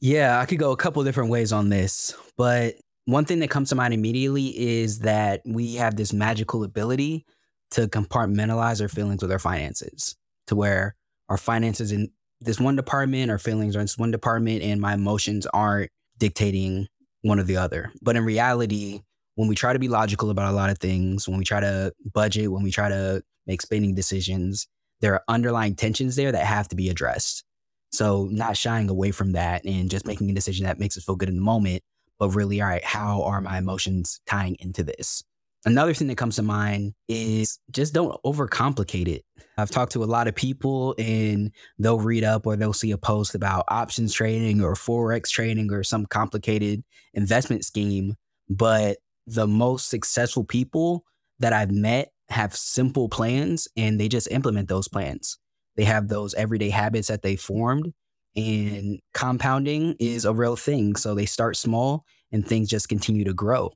Yeah, 0.00 0.38
I 0.38 0.46
could 0.46 0.58
go 0.58 0.70
a 0.70 0.76
couple 0.76 1.02
different 1.02 1.30
ways 1.30 1.52
on 1.52 1.68
this, 1.68 2.14
but 2.36 2.76
one 3.04 3.24
thing 3.24 3.40
that 3.40 3.50
comes 3.50 3.70
to 3.70 3.74
mind 3.74 3.94
immediately 3.94 4.56
is 4.58 5.00
that 5.00 5.40
we 5.44 5.74
have 5.76 5.96
this 5.96 6.12
magical 6.12 6.62
ability 6.62 7.24
to 7.70 7.88
compartmentalize 7.88 8.80
our 8.80 8.88
feelings 8.88 9.22
with 9.22 9.32
our 9.32 9.38
finances 9.38 10.16
to 10.46 10.54
where 10.54 10.94
our 11.28 11.36
finances 11.36 11.92
in 11.92 12.10
this 12.40 12.60
one 12.60 12.76
department, 12.76 13.30
our 13.30 13.38
feelings 13.38 13.74
are 13.74 13.80
in 13.80 13.84
this 13.84 13.98
one 13.98 14.10
department, 14.10 14.62
and 14.62 14.80
my 14.80 14.94
emotions 14.94 15.46
aren't 15.46 15.90
dictating 16.18 16.86
one 17.22 17.40
or 17.40 17.42
the 17.42 17.56
other. 17.56 17.92
But 18.00 18.16
in 18.16 18.24
reality, 18.24 19.00
when 19.34 19.48
we 19.48 19.54
try 19.54 19.72
to 19.72 19.78
be 19.78 19.88
logical 19.88 20.30
about 20.30 20.52
a 20.52 20.56
lot 20.56 20.70
of 20.70 20.78
things, 20.78 21.28
when 21.28 21.38
we 21.38 21.44
try 21.44 21.60
to 21.60 21.92
budget, 22.12 22.52
when 22.52 22.62
we 22.62 22.70
try 22.70 22.88
to 22.88 23.22
make 23.48 23.62
spending 23.62 23.94
decisions, 23.94 24.68
there 25.00 25.14
are 25.14 25.24
underlying 25.26 25.74
tensions 25.74 26.14
there 26.14 26.30
that 26.30 26.46
have 26.46 26.68
to 26.68 26.76
be 26.76 26.88
addressed. 26.88 27.44
So, 27.90 28.28
not 28.30 28.56
shying 28.56 28.90
away 28.90 29.10
from 29.10 29.32
that 29.32 29.64
and 29.64 29.90
just 29.90 30.06
making 30.06 30.30
a 30.30 30.34
decision 30.34 30.66
that 30.66 30.78
makes 30.78 30.96
us 30.96 31.04
feel 31.04 31.16
good 31.16 31.30
in 31.30 31.36
the 31.36 31.42
moment, 31.42 31.82
but 32.18 32.30
really, 32.30 32.60
all 32.60 32.68
right, 32.68 32.84
how 32.84 33.22
are 33.22 33.40
my 33.40 33.58
emotions 33.58 34.20
tying 34.26 34.56
into 34.60 34.84
this? 34.84 35.24
Another 35.64 35.92
thing 35.92 36.06
that 36.08 36.16
comes 36.16 36.36
to 36.36 36.42
mind 36.42 36.94
is 37.08 37.58
just 37.70 37.92
don't 37.92 38.16
overcomplicate 38.24 39.08
it. 39.08 39.24
I've 39.56 39.70
talked 39.70 39.92
to 39.92 40.04
a 40.04 40.06
lot 40.06 40.28
of 40.28 40.34
people 40.34 40.94
and 40.98 41.50
they'll 41.78 41.98
read 41.98 42.22
up 42.22 42.46
or 42.46 42.56
they'll 42.56 42.72
see 42.72 42.92
a 42.92 42.98
post 42.98 43.34
about 43.34 43.64
options 43.68 44.12
trading 44.12 44.62
or 44.62 44.74
Forex 44.74 45.28
trading 45.28 45.72
or 45.72 45.82
some 45.82 46.06
complicated 46.06 46.84
investment 47.12 47.64
scheme. 47.64 48.14
But 48.48 48.98
the 49.26 49.48
most 49.48 49.88
successful 49.88 50.44
people 50.44 51.04
that 51.40 51.52
I've 51.52 51.72
met 51.72 52.12
have 52.28 52.54
simple 52.54 53.08
plans 53.08 53.68
and 53.76 53.98
they 53.98 54.08
just 54.08 54.30
implement 54.30 54.68
those 54.68 54.88
plans. 54.88 55.38
They 55.76 55.84
have 55.84 56.08
those 56.08 56.34
everyday 56.34 56.70
habits 56.70 57.08
that 57.08 57.22
they 57.22 57.36
formed 57.36 57.92
and 58.36 59.00
compounding 59.14 59.96
is 59.98 60.24
a 60.24 60.32
real 60.32 60.56
thing. 60.56 60.96
So 60.96 61.14
they 61.14 61.26
start 61.26 61.56
small 61.56 62.04
and 62.30 62.46
things 62.46 62.68
just 62.68 62.88
continue 62.88 63.24
to 63.24 63.34
grow. 63.34 63.72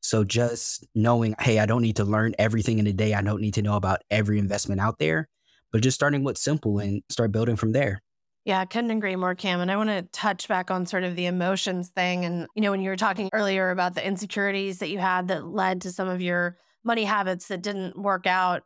So 0.00 0.22
just 0.22 0.86
knowing, 0.94 1.34
hey, 1.40 1.58
I 1.58 1.66
don't 1.66 1.82
need 1.82 1.96
to 1.96 2.04
learn 2.04 2.34
everything 2.38 2.78
in 2.78 2.86
a 2.86 2.92
day. 2.92 3.14
I 3.14 3.22
don't 3.22 3.40
need 3.40 3.54
to 3.54 3.62
know 3.62 3.74
about 3.74 4.02
every 4.10 4.38
investment 4.38 4.80
out 4.80 4.98
there, 4.98 5.28
but 5.72 5.82
just 5.82 5.96
starting 5.96 6.22
what's 6.22 6.42
simple 6.42 6.78
and 6.78 7.02
start 7.08 7.32
building 7.32 7.56
from 7.56 7.72
there. 7.72 8.02
Yeah, 8.44 8.60
I 8.60 8.66
couldn't 8.66 8.92
agree 8.92 9.16
more, 9.16 9.34
Kam. 9.34 9.60
And 9.60 9.72
I 9.72 9.76
want 9.76 9.90
to 9.90 10.02
touch 10.12 10.46
back 10.46 10.70
on 10.70 10.86
sort 10.86 11.02
of 11.02 11.16
the 11.16 11.26
emotions 11.26 11.88
thing. 11.88 12.24
And, 12.24 12.46
you 12.54 12.62
know, 12.62 12.70
when 12.70 12.80
you 12.80 12.90
were 12.90 12.96
talking 12.96 13.28
earlier 13.32 13.70
about 13.70 13.96
the 13.96 14.06
insecurities 14.06 14.78
that 14.78 14.90
you 14.90 15.00
had 15.00 15.26
that 15.28 15.46
led 15.46 15.80
to 15.80 15.90
some 15.90 16.06
of 16.06 16.22
your 16.22 16.56
money 16.86 17.04
habits 17.04 17.48
that 17.48 17.62
didn't 17.62 17.98
work 17.98 18.26
out, 18.26 18.62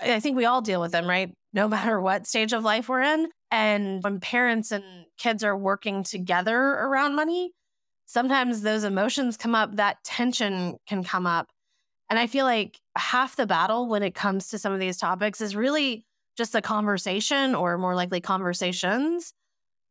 I 0.00 0.20
think 0.20 0.36
we 0.36 0.46
all 0.46 0.62
deal 0.62 0.80
with 0.80 0.92
them, 0.92 1.06
right? 1.06 1.32
No 1.52 1.68
matter 1.76 2.00
what 2.00 2.26
stage 2.26 2.52
of 2.52 2.64
life 2.64 2.88
we're 2.88 3.02
in. 3.02 3.28
And 3.50 4.02
when 4.02 4.20
parents 4.20 4.70
and 4.70 4.84
kids 5.18 5.42
are 5.42 5.56
working 5.56 6.04
together 6.04 6.56
around 6.56 7.16
money, 7.16 7.52
sometimes 8.06 8.62
those 8.62 8.84
emotions 8.84 9.36
come 9.36 9.54
up, 9.54 9.76
that 9.76 9.98
tension 10.04 10.76
can 10.88 11.02
come 11.04 11.26
up. 11.26 11.48
And 12.08 12.18
I 12.18 12.26
feel 12.26 12.44
like 12.44 12.78
half 12.96 13.36
the 13.36 13.46
battle 13.46 13.88
when 13.88 14.02
it 14.02 14.14
comes 14.14 14.48
to 14.48 14.58
some 14.58 14.72
of 14.72 14.80
these 14.80 14.96
topics 14.96 15.40
is 15.40 15.54
really 15.54 16.04
just 16.36 16.54
a 16.54 16.62
conversation 16.62 17.54
or 17.54 17.78
more 17.78 17.94
likely 17.94 18.20
conversations 18.20 19.32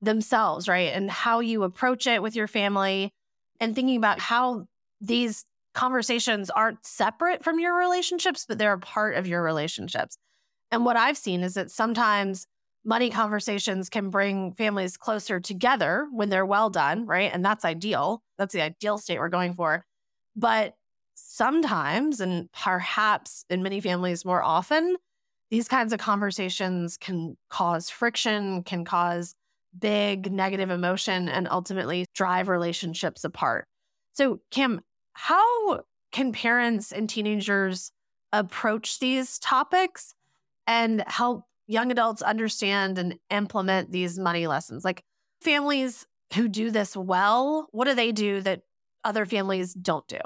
themselves, 0.02 0.68
right? 0.68 0.94
And 0.94 1.10
how 1.12 1.40
you 1.42 1.64
approach 1.64 2.08
it 2.08 2.22
with 2.22 2.36
your 2.36 2.48
family 2.48 3.12
and 3.60 3.76
thinking 3.76 3.98
about 3.98 4.20
how 4.20 4.66
these 5.02 5.46
conversations 5.74 6.50
aren't 6.50 6.86
separate 6.86 7.44
from 7.44 7.60
your 7.60 7.78
relationships, 7.78 8.46
but 8.48 8.58
they're 8.58 8.74
a 8.74 8.80
part 8.80 9.16
of 9.16 9.28
your 9.28 9.42
relationships. 9.44 10.18
And 10.72 10.86
what 10.86 10.98
I've 10.98 11.18
seen 11.18 11.42
is 11.42 11.56
that 11.56 11.72
sometimes 11.72 12.46
money 12.86 13.10
conversations 13.10 13.90
can 13.90 14.10
bring 14.10 14.54
families 14.54 14.98
closer 14.98 15.40
together 15.40 16.08
when 16.12 16.30
they're 16.30 16.46
well 16.46 16.70
done, 16.70 17.06
right? 17.06 17.32
And 17.34 17.44
that's 17.44 17.66
ideal. 17.66 18.22
That's 18.38 18.54
the 18.54 18.62
ideal 18.62 18.98
state 18.98 19.20
we're 19.20 19.30
going 19.30 19.54
for. 19.54 19.86
But 20.36 20.76
sometimes, 21.16 22.22
and 22.22 22.50
perhaps 22.52 23.46
in 23.50 23.64
many 23.64 23.82
families 23.82 24.24
more 24.24 24.42
often, 24.42 24.96
these 25.50 25.68
kinds 25.68 25.94
of 25.94 26.00
conversations 26.00 26.98
can 26.98 27.36
cause 27.50 27.90
friction, 27.90 28.64
can 28.64 28.86
cause 28.86 29.36
big 29.78 30.32
negative 30.32 30.70
emotion, 30.70 31.28
and 31.28 31.48
ultimately 31.50 32.06
drive 32.14 32.48
relationships 32.48 33.24
apart. 33.24 33.66
So, 34.14 34.40
Kam, 34.52 34.82
how 35.14 35.82
can 36.12 36.32
parents 36.32 36.92
and 36.92 37.10
teenagers 37.10 37.92
approach 38.32 39.00
these 39.00 39.40
topics 39.40 40.14
and 40.68 41.04
help 41.08 41.46
young 41.68 41.92
adults 41.92 42.22
understand 42.22 42.98
and 42.98 43.18
implement 43.30 43.92
these 43.92 44.18
money 44.18 44.48
lessons? 44.48 44.84
Like 44.84 45.04
families 45.42 46.06
who 46.34 46.48
do 46.48 46.72
this 46.72 46.96
well, 46.96 47.68
what 47.72 47.86
do 47.86 47.94
they 47.94 48.12
do 48.12 48.42
that 48.42 48.62
other 49.04 49.26
families 49.26 49.74
don't 49.74 50.08
do? 50.08 50.20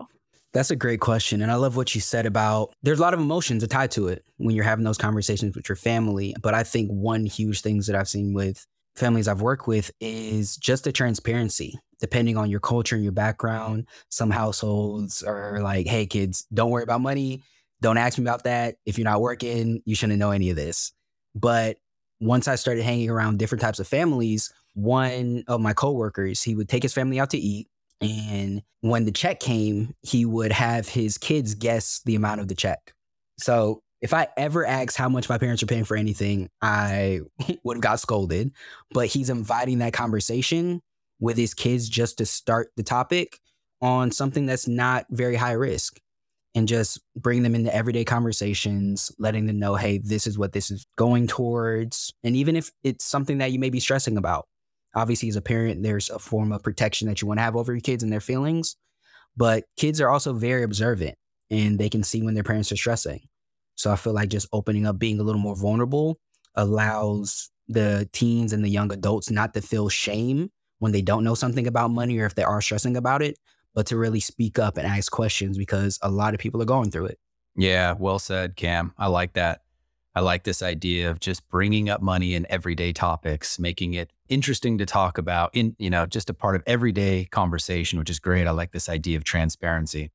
That's 0.53 0.69
a 0.69 0.75
great 0.75 0.99
question. 0.99 1.41
And 1.41 1.51
I 1.51 1.55
love 1.55 1.75
what 1.75 1.95
you 1.95 2.01
said 2.01 2.27
about 2.27 2.73
there's 2.83 2.99
a 2.99 3.01
lot 3.01 3.15
of 3.15 3.19
emotions 3.19 3.67
tied 3.67 3.89
to 3.91 4.07
it 4.07 4.23
when 4.37 4.55
you're 4.55 4.63
having 4.63 4.85
those 4.85 4.99
conversations 4.99 5.55
with 5.55 5.67
your 5.67 5.75
family. 5.75 6.35
But 6.41 6.53
I 6.53 6.61
think 6.61 6.91
one 6.91 7.25
huge 7.25 7.61
things 7.61 7.87
that 7.87 7.95
I've 7.95 8.07
seen 8.07 8.33
with 8.33 8.65
families 8.95 9.27
I've 9.27 9.41
worked 9.41 9.67
with 9.67 9.91
is 9.99 10.57
just 10.57 10.83
the 10.83 10.91
transparency. 10.91 11.79
Depending 11.99 12.37
on 12.37 12.49
your 12.49 12.59
culture 12.59 12.95
and 12.95 13.03
your 13.03 13.13
background, 13.13 13.87
some 14.09 14.29
households 14.29 15.23
are 15.23 15.61
like, 15.61 15.87
hey, 15.87 16.05
kids, 16.05 16.45
don't 16.53 16.69
worry 16.69 16.83
about 16.83 17.01
money. 17.01 17.43
Don't 17.81 17.97
ask 17.97 18.17
me 18.17 18.23
about 18.23 18.43
that. 18.43 18.75
If 18.85 18.97
you're 18.97 19.05
not 19.05 19.21
working, 19.21 19.81
you 19.85 19.95
shouldn't 19.95 20.19
know 20.19 20.31
any 20.31 20.49
of 20.49 20.55
this. 20.55 20.91
But 21.33 21.77
once 22.19 22.47
I 22.47 22.55
started 22.55 22.83
hanging 22.83 23.09
around 23.09 23.39
different 23.39 23.61
types 23.61 23.79
of 23.79 23.87
families, 23.87 24.53
one 24.73 25.43
of 25.47 25.61
my 25.61 25.73
coworkers, 25.73 26.41
he 26.41 26.55
would 26.55 26.69
take 26.69 26.83
his 26.83 26.93
family 26.93 27.19
out 27.19 27.29
to 27.31 27.37
eat. 27.37 27.67
And 28.01 28.63
when 28.81 29.05
the 29.05 29.11
check 29.11 29.39
came, 29.39 29.95
he 30.01 30.25
would 30.25 30.51
have 30.51 30.89
his 30.89 31.17
kids 31.17 31.55
guess 31.55 32.01
the 32.05 32.15
amount 32.15 32.41
of 32.41 32.47
the 32.47 32.55
check. 32.55 32.93
So 33.37 33.81
if 34.03 34.13
I 34.13 34.27
ever 34.35 34.65
asked 34.65 34.97
how 34.97 35.07
much 35.07 35.29
my 35.29 35.37
parents 35.37 35.63
are 35.63 35.65
paying 35.65 35.85
for 35.85 35.95
anything, 35.95 36.49
I 36.61 37.21
would 37.63 37.77
have 37.77 37.81
got 37.81 38.01
scolded. 38.01 38.51
But 38.91 39.07
he's 39.07 39.29
inviting 39.29 39.79
that 39.79 39.93
conversation 39.93 40.81
with 41.21 41.37
his 41.37 41.53
kids 41.53 41.87
just 41.87 42.17
to 42.17 42.25
start 42.25 42.67
the 42.75 42.83
topic 42.83 43.39
on 43.81 44.11
something 44.11 44.45
that's 44.45 44.67
not 44.67 45.05
very 45.09 45.35
high 45.35 45.53
risk 45.53 46.01
and 46.53 46.67
just 46.67 46.99
bring 47.15 47.43
them 47.43 47.55
into 47.55 47.73
everyday 47.73 48.03
conversations, 48.03 49.09
letting 49.19 49.45
them 49.45 49.57
know, 49.57 49.75
hey, 49.75 49.99
this 49.99 50.27
is 50.27 50.37
what 50.37 50.51
this 50.51 50.69
is 50.69 50.85
going 50.97 51.25
towards. 51.25 52.13
And 52.25 52.35
even 52.35 52.57
if 52.57 52.71
it's 52.83 53.05
something 53.05 53.37
that 53.37 53.53
you 53.53 53.59
may 53.59 53.69
be 53.69 53.79
stressing 53.79 54.17
about, 54.17 54.47
obviously, 54.93 55.29
as 55.29 55.37
a 55.37 55.41
parent, 55.41 55.81
there's 55.81 56.09
a 56.09 56.19
form 56.19 56.51
of 56.51 56.61
protection 56.61 57.07
that 57.07 57.21
you 57.21 57.27
want 57.27 57.37
to 57.37 57.43
have 57.43 57.55
over 57.55 57.71
your 57.71 57.81
kids 57.81 58.03
and 58.03 58.11
their 58.11 58.19
feelings. 58.19 58.75
But 59.37 59.63
kids 59.77 60.01
are 60.01 60.09
also 60.09 60.33
very 60.33 60.63
observant 60.63 61.15
and 61.49 61.79
they 61.79 61.89
can 61.89 62.03
see 62.03 62.21
when 62.21 62.33
their 62.33 62.43
parents 62.43 62.69
are 62.73 62.75
stressing. 62.75 63.21
So 63.75 63.91
I 63.91 63.95
feel 63.95 64.13
like 64.13 64.29
just 64.29 64.47
opening 64.53 64.85
up, 64.85 64.99
being 64.99 65.19
a 65.19 65.23
little 65.23 65.41
more 65.41 65.55
vulnerable 65.55 66.19
allows 66.55 67.49
the 67.67 68.07
teens 68.11 68.53
and 68.53 68.63
the 68.63 68.69
young 68.69 68.91
adults 68.91 69.31
not 69.31 69.53
to 69.53 69.61
feel 69.61 69.89
shame 69.89 70.51
when 70.79 70.91
they 70.91 71.01
don't 71.01 71.23
know 71.23 71.35
something 71.35 71.65
about 71.65 71.91
money 71.91 72.19
or 72.19 72.25
if 72.25 72.35
they 72.35 72.43
are 72.43 72.61
stressing 72.61 72.97
about 72.97 73.21
it, 73.21 73.37
but 73.73 73.85
to 73.87 73.97
really 73.97 74.19
speak 74.19 74.59
up 74.59 74.77
and 74.77 74.85
ask 74.85 75.11
questions 75.11 75.57
because 75.57 75.97
a 76.01 76.11
lot 76.11 76.33
of 76.33 76.39
people 76.39 76.61
are 76.61 76.65
going 76.65 76.91
through 76.91 77.05
it. 77.05 77.19
Yeah, 77.55 77.93
well 77.97 78.19
said, 78.19 78.55
Kam. 78.55 78.93
I 78.97 79.07
like 79.07 79.33
that. 79.33 79.61
I 80.15 80.19
like 80.19 80.43
this 80.43 80.61
idea 80.61 81.09
of 81.09 81.19
just 81.19 81.47
bringing 81.49 81.89
up 81.89 82.01
money 82.01 82.35
in 82.35 82.45
everyday 82.49 82.93
topics, 82.93 83.57
making 83.57 83.95
it 83.95 84.11
interesting 84.29 84.77
to 84.77 84.85
talk 84.85 85.17
about 85.17 85.49
in, 85.53 85.75
you 85.79 85.89
know, 85.89 86.05
just 86.05 86.29
a 86.29 86.35
part 86.35 86.55
of 86.55 86.61
everyday 86.67 87.25
conversation, 87.25 87.97
which 87.97 88.11
is 88.11 88.19
great. 88.19 88.45
I 88.45 88.51
like 88.51 88.71
this 88.71 88.89
idea 88.89 89.17
of 89.17 89.23
transparency. 89.23 90.11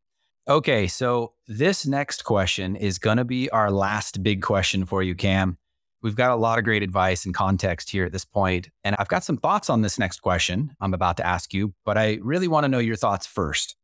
Okay, 0.49 0.87
so 0.87 1.35
this 1.47 1.87
next 1.87 2.25
question 2.25 2.75
is 2.75 2.99
going 2.99 3.19
to 3.19 3.25
be 3.27 3.51
our 3.51 3.71
last 3.71 4.23
big 4.23 4.41
question 4.41 4.87
for 4.87 5.03
you, 5.03 5.15
Kam. 5.15 5.59
We've 6.01 6.17
got 6.17 6.31
a 6.31 6.37
lot 6.37 6.59
of 6.59 6.65
great 6.65 6.83
advice 6.83 7.27
and 7.27 7.35
context 7.35 7.91
here 7.91 8.07
at 8.07 8.13
this 8.13 8.25
point, 8.25 8.71
and 8.83 8.97
I've 8.99 9.09
got 9.09 9.25
some 9.25 9.37
thoughts 9.37 9.69
on 9.69 9.83
this 9.83 9.99
next 9.99 10.23
question 10.23 10.75
I'm 10.81 10.95
about 10.95 11.19
to 11.19 11.27
ask 11.27 11.53
you, 11.53 11.75
but 11.85 11.99
I 11.99 12.19
really 12.23 12.49
want 12.49 12.65
to 12.65 12.69
know 12.69 12.79
your 12.79 12.97
thoughts 12.97 13.27
first. 13.27 13.77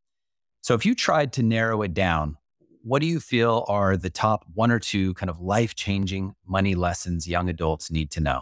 So, 0.62 0.72
if 0.72 0.86
you 0.86 0.94
tried 0.94 1.34
to 1.34 1.42
narrow 1.42 1.82
it 1.82 1.92
down, 1.92 2.38
what 2.82 3.02
do 3.02 3.06
you 3.08 3.20
feel 3.20 3.66
are 3.68 3.98
the 3.98 4.08
top 4.08 4.46
one 4.54 4.70
or 4.70 4.78
two 4.78 5.12
kind 5.14 5.28
of 5.28 5.40
life 5.40 5.74
changing 5.74 6.34
money 6.46 6.74
lessons 6.74 7.28
young 7.28 7.50
adults 7.50 7.90
need 7.90 8.10
to 8.12 8.20
know? 8.20 8.40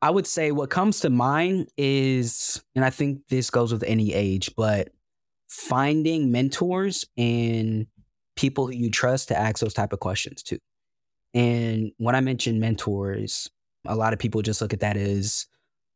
I 0.00 0.08
would 0.08 0.26
say 0.26 0.52
what 0.52 0.70
comes 0.70 1.00
to 1.00 1.10
mind 1.10 1.68
is, 1.76 2.62
and 2.74 2.82
I 2.82 2.88
think 2.88 3.28
this 3.28 3.50
goes 3.50 3.74
with 3.74 3.82
any 3.82 4.14
age, 4.14 4.52
but 4.56 4.88
finding 5.52 6.32
mentors 6.32 7.04
and 7.18 7.86
people 8.36 8.66
who 8.66 8.72
you 8.72 8.90
trust 8.90 9.28
to 9.28 9.38
ask 9.38 9.58
those 9.58 9.74
type 9.74 9.92
of 9.92 10.00
questions 10.00 10.42
to. 10.42 10.58
And 11.34 11.92
when 11.98 12.14
I 12.14 12.20
mention 12.20 12.58
mentors, 12.58 13.50
a 13.86 13.94
lot 13.94 14.14
of 14.14 14.18
people 14.18 14.40
just 14.40 14.62
look 14.62 14.72
at 14.72 14.80
that 14.80 14.96
as 14.96 15.46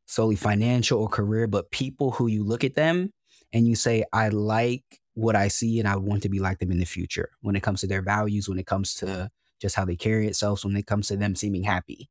solely 0.05 0.37
financial 0.37 1.01
or 1.01 1.09
career, 1.09 1.47
but 1.47 1.71
people 1.71 2.11
who 2.11 2.27
you 2.27 2.45
look 2.45 2.65
at 2.65 2.75
them 2.75 3.15
and 3.51 3.67
you 3.67 3.77
say, 3.77 4.05
I 4.13 4.29
like 4.29 4.85
what 5.15 5.35
I 5.35 5.49
see 5.49 5.79
and 5.79 5.89
I 5.89 5.97
want 5.97 6.23
to 6.25 6.29
be 6.29 6.39
like 6.39 6.59
them 6.59 6.71
in 6.71 6.79
the 6.79 6.85
future 6.85 7.31
when 7.41 7.57
it 7.57 7.63
comes 7.63 7.81
to 7.81 7.87
their 7.87 8.03
values, 8.03 8.51
when 8.51 8.59
it 8.59 8.67
comes 8.67 8.95
to 8.97 9.31
just 9.59 9.75
how 9.75 9.87
they 9.87 9.97
carry 9.97 10.27
itself, 10.27 10.67
when 10.67 10.77
it 10.77 10.87
comes 10.87 11.09
to 11.09 11.17
them 11.17 11.35
seeming 11.35 11.63
happy. 11.63 12.11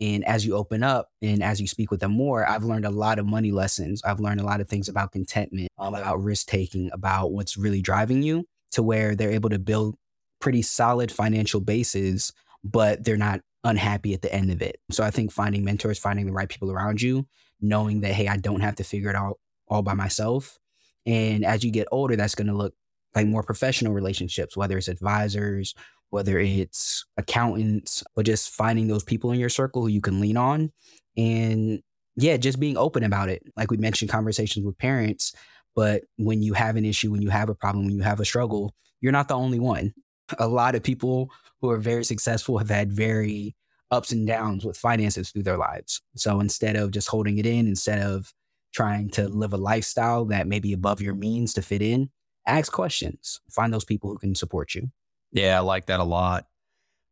And 0.00 0.24
as 0.26 0.44
you 0.44 0.56
open 0.56 0.82
up 0.82 1.08
and 1.22 1.42
as 1.42 1.60
you 1.60 1.66
speak 1.66 1.90
with 1.90 2.00
them 2.00 2.12
more, 2.12 2.46
I've 2.46 2.64
learned 2.64 2.84
a 2.84 2.90
lot 2.90 3.18
of 3.18 3.26
money 3.26 3.50
lessons. 3.50 4.02
I've 4.04 4.20
learned 4.20 4.40
a 4.40 4.44
lot 4.44 4.60
of 4.60 4.68
things 4.68 4.88
about 4.88 5.12
contentment, 5.12 5.68
um, 5.78 5.94
about 5.94 6.22
risk 6.22 6.48
taking, 6.48 6.90
about 6.92 7.32
what's 7.32 7.56
really 7.56 7.80
driving 7.80 8.22
you 8.22 8.44
to 8.72 8.82
where 8.82 9.14
they're 9.14 9.30
able 9.30 9.50
to 9.50 9.58
build 9.58 9.96
pretty 10.38 10.60
solid 10.60 11.10
financial 11.10 11.60
bases 11.60 12.32
but 12.72 13.04
they're 13.04 13.16
not 13.16 13.40
unhappy 13.64 14.14
at 14.14 14.22
the 14.22 14.32
end 14.32 14.50
of 14.50 14.62
it. 14.62 14.80
So 14.90 15.04
I 15.04 15.10
think 15.10 15.32
finding 15.32 15.64
mentors, 15.64 15.98
finding 15.98 16.26
the 16.26 16.32
right 16.32 16.48
people 16.48 16.70
around 16.70 17.00
you, 17.00 17.26
knowing 17.60 18.00
that, 18.00 18.12
hey, 18.12 18.28
I 18.28 18.36
don't 18.36 18.60
have 18.60 18.76
to 18.76 18.84
figure 18.84 19.10
it 19.10 19.16
out 19.16 19.38
all 19.68 19.82
by 19.82 19.94
myself. 19.94 20.58
And 21.04 21.44
as 21.44 21.64
you 21.64 21.70
get 21.70 21.88
older, 21.92 22.16
that's 22.16 22.34
going 22.34 22.48
to 22.48 22.54
look 22.54 22.74
like 23.14 23.26
more 23.26 23.42
professional 23.42 23.92
relationships, 23.92 24.56
whether 24.56 24.76
it's 24.76 24.88
advisors, 24.88 25.74
whether 26.16 26.38
it's 26.38 27.04
accountants, 27.18 28.02
or 28.16 28.22
just 28.22 28.48
finding 28.48 28.88
those 28.88 29.04
people 29.04 29.32
in 29.32 29.38
your 29.38 29.50
circle 29.50 29.82
who 29.82 29.88
you 29.88 30.00
can 30.00 30.18
lean 30.18 30.38
on. 30.38 30.72
And 31.14 31.82
yeah, 32.16 32.38
just 32.38 32.58
being 32.58 32.78
open 32.78 33.04
about 33.04 33.28
it. 33.28 33.42
Like 33.54 33.70
we 33.70 33.76
mentioned, 33.76 34.10
conversations 34.10 34.64
with 34.64 34.78
parents. 34.78 35.34
But 35.74 36.04
when 36.16 36.40
you 36.40 36.54
have 36.54 36.76
an 36.76 36.86
issue, 36.86 37.10
when 37.10 37.20
you 37.20 37.28
have 37.28 37.50
a 37.50 37.54
problem, 37.54 37.84
when 37.84 37.94
you 37.94 38.02
have 38.02 38.18
a 38.18 38.24
struggle, 38.24 38.74
you're 39.02 39.12
not 39.12 39.28
the 39.28 39.36
only 39.36 39.60
one. 39.60 39.92
A 40.38 40.48
lot 40.48 40.74
of 40.74 40.82
people 40.82 41.30
who 41.60 41.68
are 41.68 41.76
very 41.76 42.02
successful 42.02 42.56
have 42.56 42.70
had 42.70 42.90
very 42.90 43.54
ups 43.90 44.10
and 44.10 44.26
downs 44.26 44.64
with 44.64 44.78
finances 44.78 45.30
through 45.30 45.42
their 45.42 45.58
lives. 45.58 46.00
So 46.14 46.40
instead 46.40 46.76
of 46.76 46.92
just 46.92 47.08
holding 47.08 47.36
it 47.36 47.44
in, 47.44 47.66
instead 47.66 48.00
of 48.00 48.32
trying 48.72 49.10
to 49.10 49.28
live 49.28 49.52
a 49.52 49.58
lifestyle 49.58 50.24
that 50.24 50.46
may 50.46 50.60
be 50.60 50.72
above 50.72 51.02
your 51.02 51.14
means 51.14 51.52
to 51.54 51.62
fit 51.62 51.82
in, 51.82 52.08
ask 52.46 52.72
questions. 52.72 53.40
Find 53.50 53.74
those 53.74 53.84
people 53.84 54.08
who 54.08 54.18
can 54.18 54.34
support 54.34 54.74
you. 54.74 54.90
Yeah, 55.32 55.58
I 55.58 55.60
like 55.60 55.86
that 55.86 56.00
a 56.00 56.04
lot. 56.04 56.46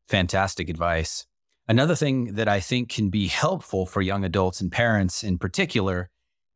Fantastic 0.06 0.68
advice. 0.68 1.26
Another 1.66 1.94
thing 1.94 2.34
that 2.34 2.48
I 2.48 2.60
think 2.60 2.90
can 2.90 3.08
be 3.08 3.26
helpful 3.26 3.86
for 3.86 4.02
young 4.02 4.24
adults 4.24 4.60
and 4.60 4.70
parents 4.70 5.24
in 5.24 5.38
particular 5.38 6.10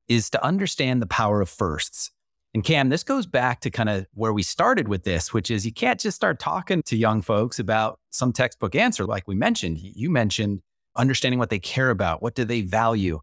is 0.07 0.29
to 0.31 0.45
understand 0.45 1.01
the 1.01 1.07
power 1.07 1.41
of 1.41 1.49
firsts. 1.49 2.11
And 2.55 2.65
Kam, 2.65 2.89
this 2.89 3.05
goes 3.05 3.27
back 3.27 3.61
to 3.61 3.71
kind 3.71 3.89
of 3.89 4.07
where 4.15 4.33
we 4.33 4.43
started 4.43 4.89
with 4.89 5.05
this, 5.05 5.33
which 5.33 5.51
is 5.51 5.67
you 5.67 5.73
can't 5.73 6.01
just 6.01 6.17
start 6.17 6.39
talking 6.39 6.83
to 6.85 6.97
young 6.97 7.21
folks 7.23 7.59
about 7.59 8.01
some 8.11 8.33
textbook 8.33 8.75
answer. 8.75 9.05
Like 9.05 9.29
we 9.29 9.35
mentioned, 9.35 9.79
you 9.79 10.11
mentioned 10.11 10.63
understanding 10.97 11.39
what 11.39 11.51
they 11.51 11.59
care 11.59 11.91
about, 11.91 12.23
what 12.23 12.35
do 12.35 12.45
they 12.45 12.63
value. 12.63 13.21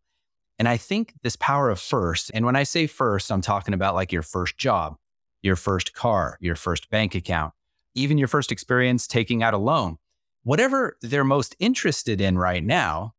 And 0.57 0.67
I 0.67 0.77
think 0.77 1.13
this 1.23 1.35
power 1.35 1.69
of 1.69 1.79
first, 1.79 2.31
and 2.33 2.45
when 2.45 2.55
I 2.55 2.63
say 2.63 2.87
first, 2.87 3.31
I'm 3.31 3.41
talking 3.41 3.73
about 3.73 3.95
like 3.95 4.11
your 4.11 4.21
first 4.21 4.57
job, 4.57 4.95
your 5.41 5.55
first 5.55 5.93
car, 5.93 6.37
your 6.39 6.55
first 6.55 6.89
bank 6.89 7.13
account, 7.13 7.53
even 7.95 8.17
your 8.17 8.27
first 8.27 8.51
experience 8.51 9.07
taking 9.07 9.41
out 9.41 9.53
a 9.53 9.57
loan, 9.57 9.97
whatever 10.43 10.97
they're 11.01 11.23
most 11.23 11.55
interested 11.59 12.21
in 12.21 12.37
right 12.37 12.63
now, 12.63 13.13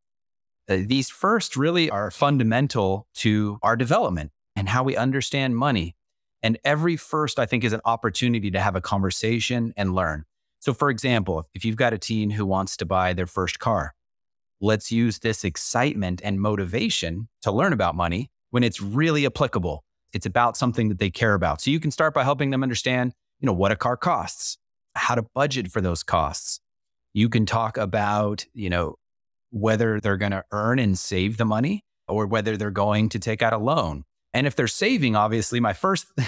uh, 0.69 0.79
these 0.85 1.09
first 1.09 1.57
really 1.57 1.91
are 1.91 2.11
fundamental 2.11 3.07
to 3.15 3.59
our 3.63 3.77
development 3.77 4.33
and 4.55 4.69
how 4.69 4.83
we 4.83 4.97
understand 4.97 5.57
money. 5.57 5.97
And 6.43 6.59
every 6.65 6.97
first, 6.97 7.39
I 7.39 7.47
think, 7.47 7.65
is 7.65 7.73
an 7.73 7.81
opportunity 7.85 8.51
to 8.51 8.61
have 8.61 8.77
a 8.77 8.81
conversation 8.81 9.73
and 9.77 9.95
learn. 9.95 10.25
So, 10.61 10.75
for 10.75 10.91
example, 10.91 11.45
if 11.55 11.65
you've 11.65 11.77
got 11.77 11.93
a 11.93 11.99
teen 11.99 12.31
who 12.31 12.47
wants 12.47 12.77
to 12.79 12.87
buy 12.87 13.13
their 13.13 13.27
first 13.27 13.59
car, 13.59 13.95
let's 14.61 14.91
use 14.91 15.19
this 15.19 15.45
excitement 15.45 16.21
and 16.25 16.41
motivation 16.41 17.29
to 17.43 17.53
learn 17.53 17.73
about 17.73 17.95
money 17.95 18.31
when 18.51 18.65
it's 18.65 18.81
really 18.81 19.27
applicable. 19.27 19.85
It's 20.13 20.27
about 20.27 20.57
something 20.57 20.89
that 20.89 20.99
they 20.99 21.11
care 21.11 21.35
about. 21.35 21.61
So 21.61 21.71
you 21.71 21.81
can 21.81 21.91
start 21.91 22.15
by 22.15 22.25
helping 22.25 22.51
them 22.51 22.63
understand, 22.63 23.13
you 23.41 23.47
know, 23.47 23.53
what 23.53 23.73
a 23.73 23.77
car 23.77 23.97
costs, 23.97 24.59
how 24.97 25.15
to 25.15 25.23
budget 25.35 25.71
for 25.71 25.81
those 25.81 26.03
costs. 26.03 26.61
You 27.13 27.29
can 27.29 27.47
talk 27.47 27.77
about, 27.77 28.47
you 28.53 28.71
know, 28.71 28.97
whether 29.51 30.01
they're 30.01 30.17
going 30.17 30.33
to 30.33 30.45
earn 30.53 30.79
and 30.79 30.99
save 30.99 31.37
the 31.37 31.45
money 31.45 31.85
or 32.09 32.27
whether 32.27 32.57
they're 32.57 32.71
going 32.71 33.09
to 33.11 33.19
take 33.19 33.43
out 33.43 33.53
a 33.53 33.59
loan. 33.59 34.05
And 34.35 34.47
if 34.47 34.55
they're 34.55 34.69
saving, 34.69 35.17
obviously, 35.17 35.61
my 35.61 35.73
first, 35.73 36.07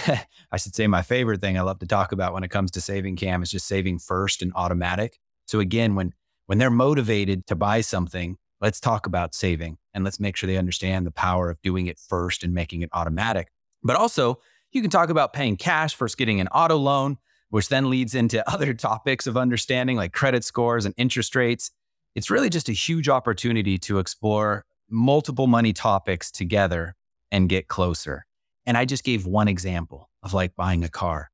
I 0.50 0.56
should 0.56 0.74
say, 0.74 0.86
my 0.86 1.02
favorite 1.02 1.40
thing 1.40 1.58
I 1.58 1.62
love 1.62 1.78
to 1.80 1.86
talk 1.86 2.12
about 2.12 2.32
when 2.32 2.42
it 2.42 2.50
comes 2.50 2.70
to 2.72 2.80
saving 2.80 3.16
Kam 3.16 3.42
is 3.42 3.50
just 3.50 3.66
saving 3.66 3.98
first 3.98 4.40
and 4.40 4.52
automatic. 4.54 5.18
So 5.46 5.60
again, 5.60 5.94
when 5.94 6.14
when 6.46 6.56
they're 6.56 6.70
motivated 6.70 7.46
to 7.48 7.54
buy 7.54 7.82
something, 7.82 8.38
let's 8.62 8.80
talk 8.80 9.06
about 9.06 9.34
saving 9.34 9.76
and 9.92 10.02
let's 10.02 10.18
make 10.18 10.34
sure 10.34 10.46
they 10.46 10.56
understand 10.56 11.06
the 11.06 11.10
power 11.10 11.50
of 11.50 11.60
doing 11.60 11.86
it 11.86 11.98
first 11.98 12.42
and 12.42 12.54
making 12.54 12.80
it 12.80 12.88
automatic. 12.94 13.48
But 13.82 13.96
also, 13.96 14.40
you 14.72 14.80
can 14.80 14.90
talk 14.90 15.10
about 15.10 15.34
paying 15.34 15.56
cash 15.56 15.94
versus 15.94 16.14
getting 16.14 16.40
an 16.40 16.48
auto 16.48 16.76
loan, 16.76 17.18
which 17.50 17.68
then 17.68 17.90
leads 17.90 18.14
into 18.14 18.48
other 18.52 18.74
topics 18.74 19.26
of 19.26 19.36
understanding 19.36 19.96
like 19.96 20.12
credit 20.12 20.44
scores 20.44 20.84
and 20.84 20.94
interest 20.96 21.34
rates. 21.34 21.70
It's 22.14 22.30
really 22.30 22.50
just 22.50 22.68
a 22.68 22.72
huge 22.72 23.08
opportunity 23.08 23.78
to 23.78 23.98
explore 23.98 24.64
multiple 24.90 25.46
money 25.46 25.72
topics 25.72 26.30
together 26.30 26.96
and 27.30 27.48
get 27.48 27.68
closer. 27.68 28.24
And 28.66 28.76
I 28.76 28.84
just 28.84 29.04
gave 29.04 29.26
one 29.26 29.48
example 29.48 30.10
of 30.22 30.34
like 30.34 30.56
buying 30.56 30.84
a 30.84 30.88
car. 30.88 31.30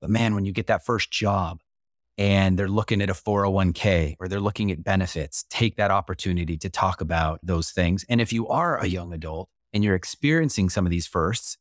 But 0.00 0.10
man, 0.10 0.34
when 0.34 0.44
you 0.44 0.52
get 0.52 0.68
that 0.68 0.84
first 0.84 1.10
job 1.10 1.60
and 2.16 2.58
they're 2.58 2.68
looking 2.68 3.02
at 3.02 3.10
a 3.10 3.14
401k 3.14 4.16
or 4.20 4.28
they're 4.28 4.40
looking 4.40 4.70
at 4.70 4.84
benefits, 4.84 5.44
take 5.50 5.76
that 5.76 5.90
opportunity 5.90 6.56
to 6.58 6.70
talk 6.70 7.00
about 7.00 7.40
those 7.42 7.70
things. 7.70 8.04
And 8.08 8.20
if 8.20 8.32
you 8.32 8.48
are 8.48 8.78
a 8.78 8.86
young 8.86 9.12
adult 9.12 9.48
and 9.72 9.82
you're 9.82 9.94
experiencing 9.94 10.68
some 10.68 10.86
of 10.86 10.90
these 10.90 11.06
firsts, 11.06 11.58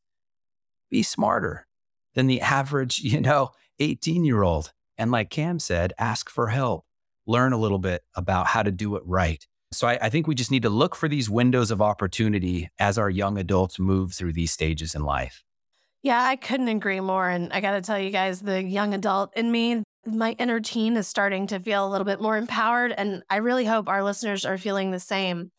be 0.89 1.03
smarter 1.03 1.67
than 2.15 2.27
the 2.27 2.41
average, 2.57 2.99
you 2.99 3.21
know, 3.21 3.51
18 3.79 4.25
year 4.25 4.43
old. 4.43 4.71
And 4.97 5.11
like 5.11 5.29
Kam 5.29 5.59
said, 5.59 5.93
ask 5.97 6.29
for 6.29 6.47
help, 6.47 6.85
learn 7.25 7.53
a 7.53 7.57
little 7.57 7.79
bit 7.79 8.03
about 8.15 8.47
how 8.47 8.63
to 8.63 8.71
do 8.71 8.95
it 8.95 9.03
right. 9.05 9.45
So 9.71 9.87
I, 9.87 9.99
I, 10.01 10.09
think 10.09 10.27
we 10.27 10.35
just 10.35 10.49
need 10.49 10.63
to 10.63 10.69
look 10.69 10.95
for 10.95 11.09
these 11.09 11.29
windows 11.29 11.71
of 11.71 11.81
opportunity 11.81 12.69
as 12.79 12.97
our 12.97 13.09
young 13.09 13.37
adults 13.37 13.77
move 13.77 14.13
through 14.13 14.33
these 14.33 14.51
stages 14.51 14.95
in 14.95 15.03
life. 15.03 15.43
Yeah, 16.03 16.23
I 16.23 16.37
couldn't 16.37 16.69
agree 16.69 17.01
more. 17.01 17.27
And 17.27 17.51
I 17.51 17.59
got 17.59 17.71
to 17.71 17.81
tell 17.81 17.99
you 17.99 18.09
guys, 18.09 18.39
the 18.39 18.63
young 18.63 18.93
adult 18.93 19.35
in 19.35 19.51
me, 19.51 19.83
my 20.05 20.37
inner 20.39 20.61
teen 20.61 20.95
is 20.95 21.05
starting 21.07 21.47
to 21.47 21.59
feel 21.59 21.85
a 21.85 21.89
little 21.89 22.05
bit 22.05 22.21
more 22.21 22.37
empowered. 22.37 22.93
And 22.93 23.23
I 23.29 23.37
really 23.37 23.65
hope 23.65 23.89
our 23.89 24.03
listeners 24.03 24.45
are 24.45 24.57
feeling 24.57 24.91
the 24.91 25.01
same. 25.01 25.51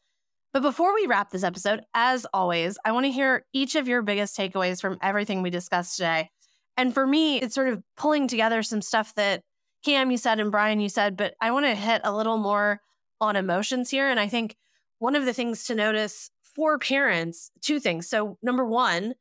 But 0.55 0.63
before 0.63 0.95
we 0.95 1.07
wrap 1.07 1.31
this 1.31 1.45
episode, 1.45 1.83
as 1.93 2.27
always, 2.33 2.79
I 2.83 2.93
want 2.93 3.05
to 3.05 3.13
hear 3.13 3.45
each 3.53 3.75
of 3.75 3.87
your 3.87 4.01
biggest 4.01 4.37
takeaways 4.37 4.81
from 4.81 4.97
everything 5.03 5.43
we 5.43 5.51
discussed 5.51 5.97
today. 5.97 6.31
And 6.79 6.95
for 6.95 7.07
me, 7.07 7.39
it's 7.39 7.57
sort 7.57 7.69
of 7.69 7.83
pulling 7.97 8.29
together 8.29 8.63
some 8.63 8.81
stuff 8.81 9.15
that 9.17 9.43
Kam, 9.85 10.11
you 10.11 10.17
said, 10.17 10.41
and 10.41 10.51
Brian, 10.51 10.81
you 10.81 10.89
said, 10.89 11.17
but 11.17 11.35
I 11.41 11.51
want 11.51 11.67
to 11.67 11.75
hit 11.75 12.01
a 12.05 12.15
little 12.17 12.39
more 12.39 12.81
on 13.21 13.37
emotions 13.37 13.91
here. 13.91 14.09
And 14.09 14.19
I 14.19 14.29
think 14.29 14.57
one 14.99 15.15
of 15.15 15.25
the 15.25 15.33
things 15.33 15.65
to 15.65 15.75
notice 15.75 16.31
for 16.43 16.79
parents, 16.79 17.51
two 17.61 17.79
things. 17.81 18.09
So, 18.09 18.39
number 18.43 18.65
one, 18.65 19.15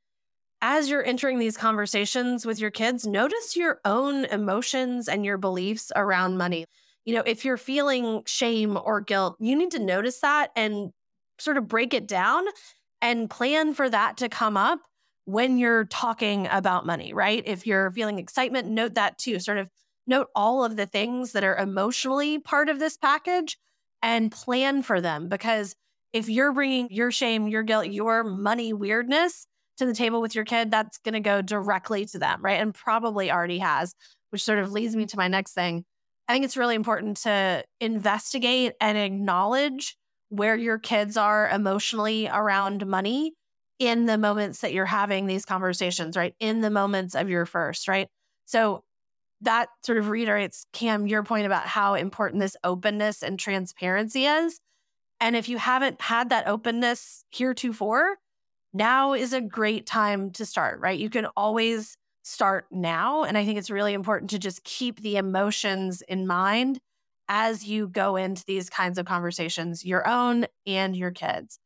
as 0.62 0.90
you're 0.90 1.06
entering 1.06 1.38
these 1.38 1.58
conversations 1.58 2.46
with 2.46 2.60
your 2.60 2.72
kids, 2.72 3.06
notice 3.06 3.56
your 3.56 3.80
own 3.86 4.26
emotions 4.26 5.08
and 5.08 5.24
your 5.24 5.38
beliefs 5.38 5.92
around 5.96 6.38
money. 6.38 6.66
You 7.06 7.16
know, 7.16 7.24
if 7.26 7.46
you're 7.46 7.58
feeling 7.58 8.24
shame 8.26 8.78
or 8.84 9.02
guilt, 9.02 9.38
you 9.40 9.56
need 9.56 9.72
to 9.72 9.80
notice 9.80 10.20
that 10.22 10.52
and 10.56 10.92
sort 11.38 11.58
of 11.58 11.68
break 11.68 11.94
it 11.94 12.08
down 12.08 12.46
and 13.02 13.30
plan 13.30 13.76
for 13.76 13.90
that 13.90 14.18
to 14.18 14.30
come 14.30 14.58
up 14.58 14.80
when 15.28 15.58
you're 15.58 15.84
talking 15.84 16.48
about 16.50 16.86
money, 16.86 17.12
right? 17.14 17.44
If 17.46 17.68
you're 17.68 17.92
feeling 17.92 18.18
excitement, 18.18 18.70
note 18.70 18.94
that 18.94 19.18
too. 19.18 19.42
Sort 19.42 19.58
of 19.58 19.70
note 20.08 20.30
all 20.34 20.64
of 20.64 20.78
the 20.78 20.86
things 20.86 21.34
that 21.34 21.44
are 21.44 21.58
emotionally 21.58 22.40
part 22.40 22.70
of 22.70 22.80
this 22.80 22.96
package 22.96 23.58
and 24.02 24.32
plan 24.32 24.84
for 24.84 25.02
them. 25.02 25.28
Because 25.28 25.76
if 26.14 26.30
you're 26.30 26.54
bringing 26.54 26.88
your 26.92 27.12
shame, 27.12 27.50
your 27.50 27.64
guilt, 27.64 27.88
your 27.88 28.24
money 28.24 28.72
weirdness 28.72 29.48
to 29.80 29.86
the 29.86 29.94
table 29.94 30.22
with 30.22 30.34
your 30.34 30.46
kid, 30.46 30.72
that's 30.72 30.98
going 31.00 31.12
to 31.12 31.20
go 31.20 31.42
directly 31.42 32.06
to 32.06 32.20
them, 32.20 32.42
right? 32.42 32.62
And 32.62 32.74
probably 32.74 33.30
already 33.30 33.58
has, 33.58 33.94
which 34.30 34.46
sort 34.46 34.60
of 34.60 34.72
leads 34.72 34.96
me 34.96 35.08
to 35.08 35.18
my 35.18 35.28
next 35.28 35.52
thing. 35.52 35.84
I 36.30 36.34
think 36.34 36.46
it's 36.46 36.56
really 36.56 36.76
important 36.76 37.18
to 37.24 37.66
investigate 37.82 38.76
and 38.80 38.98
acknowledge 38.98 39.98
where 40.30 40.56
your 40.56 40.80
kids 40.80 41.18
are 41.18 41.50
emotionally 41.50 42.30
around 42.30 42.88
money 42.88 43.34
in 43.80 44.06
the 44.06 44.18
moments 44.18 44.62
that 44.62 44.74
you're 44.74 44.86
having 44.86 45.28
these 45.28 45.46
conversations, 45.46 46.18
right? 46.18 46.36
In 46.40 46.62
the 46.62 46.70
moments 46.70 47.16
of 47.16 47.30
your 47.30 47.46
first, 47.46 47.88
right? 47.88 48.10
So 48.46 48.84
that 49.42 49.70
sort 49.86 50.00
of 50.00 50.10
reiterates, 50.10 50.66
Kam, 50.74 51.08
your 51.08 51.24
point 51.24 51.46
about 51.46 51.68
how 51.68 51.94
important 51.94 52.42
this 52.42 52.58
openness 52.64 53.22
and 53.22 53.40
transparency 53.40 54.26
is. 54.26 54.60
And 55.20 55.36
if 55.36 55.50
you 55.50 55.58
haven't 55.58 56.02
had 56.02 56.30
that 56.30 56.48
openness 56.48 57.24
heretofore, 57.32 58.18
now 58.74 59.14
is 59.14 59.34
a 59.34 59.42
great 59.42 59.86
time 59.86 60.32
to 60.32 60.46
start, 60.46 60.80
right? 60.80 61.00
You 61.00 61.10
can 61.10 61.28
always 61.38 61.98
start 62.24 62.66
now. 62.72 63.24
And 63.24 63.38
I 63.38 63.46
think 63.46 63.58
it's 63.58 63.70
really 63.70 63.94
important 63.94 64.32
to 64.32 64.40
just 64.40 64.64
keep 64.64 65.02
the 65.02 65.18
emotions 65.18 66.02
in 66.02 66.28
mind 66.28 66.80
as 67.30 67.66
you 67.66 67.88
go 67.88 68.16
into 68.16 68.44
these 68.46 68.70
kinds 68.70 68.98
of 68.98 69.06
conversations, 69.06 69.86
your 69.86 70.08
own 70.08 70.46
and 70.66 70.96
your 70.96 71.12
kids. 71.12 71.60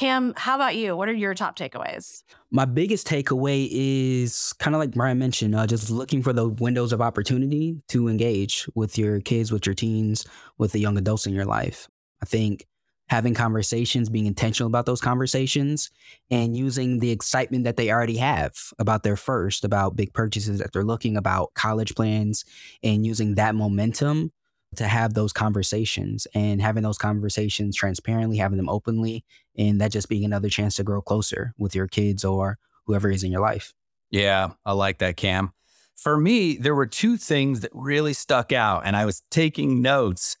Kam, 0.00 0.32
how 0.34 0.54
about 0.54 0.76
you? 0.76 0.96
What 0.96 1.10
are 1.10 1.12
your 1.12 1.34
top 1.34 1.58
takeaways? 1.58 2.22
My 2.50 2.64
biggest 2.64 3.06
takeaway 3.06 3.68
is 3.70 4.54
kind 4.54 4.74
of 4.74 4.78
like 4.78 4.92
Brian 4.92 5.18
mentioned, 5.18 5.54
uh, 5.54 5.66
just 5.66 5.90
looking 5.90 6.22
for 6.22 6.32
the 6.32 6.48
windows 6.48 6.94
of 6.94 7.02
opportunity 7.02 7.82
to 7.88 8.08
engage 8.08 8.66
with 8.74 8.96
your 8.96 9.20
kids, 9.20 9.52
with 9.52 9.66
your 9.66 9.74
teens, 9.74 10.24
with 10.56 10.72
the 10.72 10.80
young 10.80 10.96
adults 10.96 11.26
in 11.26 11.34
your 11.34 11.44
life. 11.44 11.86
I 12.22 12.24
think 12.24 12.66
having 13.10 13.34
conversations, 13.34 14.08
being 14.08 14.24
intentional 14.24 14.68
about 14.68 14.86
those 14.86 15.02
conversations, 15.02 15.90
and 16.30 16.56
using 16.56 17.00
the 17.00 17.10
excitement 17.10 17.64
that 17.64 17.76
they 17.76 17.90
already 17.90 18.16
have 18.16 18.54
about 18.78 19.02
their 19.02 19.16
first, 19.16 19.66
about 19.66 19.96
big 19.96 20.14
purchases 20.14 20.60
that 20.60 20.72
they're 20.72 20.82
looking 20.82 21.14
about, 21.14 21.52
college 21.52 21.94
plans, 21.94 22.46
and 22.82 23.04
using 23.04 23.34
that 23.34 23.54
momentum 23.54 24.32
to 24.76 24.86
have 24.86 25.14
those 25.14 25.32
conversations 25.32 26.26
and 26.34 26.62
having 26.62 26.82
those 26.82 26.98
conversations 26.98 27.76
transparently, 27.76 28.36
having 28.38 28.56
them 28.56 28.68
openly, 28.68 29.24
and 29.56 29.80
that 29.80 29.90
just 29.90 30.08
being 30.08 30.24
another 30.24 30.48
chance 30.48 30.76
to 30.76 30.84
grow 30.84 31.00
closer 31.00 31.54
with 31.58 31.74
your 31.74 31.88
kids 31.88 32.24
or 32.24 32.58
whoever 32.86 33.10
is 33.10 33.22
in 33.22 33.32
your 33.32 33.40
life. 33.40 33.74
Yeah, 34.10 34.50
I 34.64 34.72
like 34.72 34.98
that, 34.98 35.16
Kam. 35.16 35.52
For 35.96 36.16
me, 36.16 36.56
there 36.56 36.74
were 36.74 36.86
two 36.86 37.16
things 37.16 37.60
that 37.60 37.70
really 37.74 38.12
stuck 38.12 38.52
out, 38.52 38.82
and 38.86 38.96
I 38.96 39.04
was 39.04 39.22
taking 39.30 39.82
notes. 39.82 40.38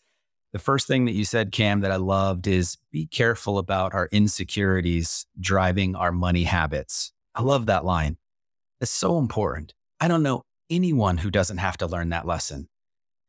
The 0.52 0.58
first 0.58 0.86
thing 0.86 1.04
that 1.04 1.12
you 1.12 1.24
said, 1.24 1.52
Kam, 1.52 1.80
that 1.80 1.92
I 1.92 1.96
loved 1.96 2.46
is 2.46 2.78
be 2.90 3.06
careful 3.06 3.58
about 3.58 3.94
our 3.94 4.08
insecurities 4.10 5.26
driving 5.38 5.94
our 5.94 6.12
money 6.12 6.44
habits. 6.44 7.12
I 7.34 7.42
love 7.42 7.66
that 7.66 7.84
line. 7.84 8.16
It's 8.80 8.90
so 8.90 9.18
important. 9.18 9.74
I 10.00 10.08
don't 10.08 10.22
know 10.22 10.44
anyone 10.70 11.18
who 11.18 11.30
doesn't 11.30 11.58
have 11.58 11.76
to 11.78 11.86
learn 11.86 12.08
that 12.08 12.26
lesson. 12.26 12.69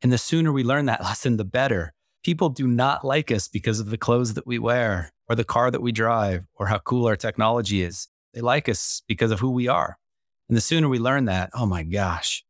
And 0.01 0.11
the 0.11 0.17
sooner 0.17 0.51
we 0.51 0.63
learn 0.63 0.85
that 0.85 1.01
lesson, 1.03 1.37
the 1.37 1.45
better. 1.45 1.93
People 2.23 2.49
do 2.49 2.67
not 2.67 3.03
like 3.03 3.31
us 3.31 3.47
because 3.47 3.79
of 3.79 3.89
the 3.89 3.97
clothes 3.97 4.35
that 4.35 4.45
we 4.45 4.59
wear 4.59 5.11
or 5.27 5.35
the 5.35 5.43
car 5.43 5.71
that 5.71 5.81
we 5.81 5.91
drive 5.91 6.45
or 6.55 6.67
how 6.67 6.77
cool 6.79 7.07
our 7.07 7.15
technology 7.15 7.81
is. 7.81 8.07
They 8.33 8.41
like 8.41 8.69
us 8.69 9.01
because 9.07 9.31
of 9.31 9.39
who 9.39 9.51
we 9.51 9.67
are. 9.67 9.97
And 10.47 10.57
the 10.57 10.61
sooner 10.61 10.87
we 10.87 10.99
learn 10.99 11.25
that, 11.25 11.49
oh 11.53 11.65
my 11.65 11.83
gosh, 11.83 12.43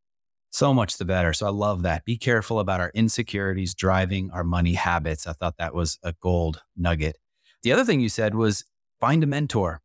so 0.49 0.73
much 0.73 0.97
the 0.97 1.05
better. 1.05 1.33
So 1.33 1.47
I 1.47 1.51
love 1.51 1.83
that. 1.83 2.03
Be 2.03 2.17
careful 2.17 2.59
about 2.59 2.81
our 2.81 2.91
insecurities 2.93 3.73
driving 3.73 4.29
our 4.31 4.43
money 4.43 4.73
habits. 4.73 5.25
I 5.25 5.33
thought 5.33 5.57
that 5.57 5.73
was 5.73 5.97
a 6.03 6.13
gold 6.19 6.61
nugget. 6.75 7.17
The 7.63 7.71
other 7.71 7.85
thing 7.85 8.01
you 8.01 8.09
said 8.09 8.35
was 8.35 8.65
find 8.99 9.23
a 9.23 9.27
mentor, 9.27 9.81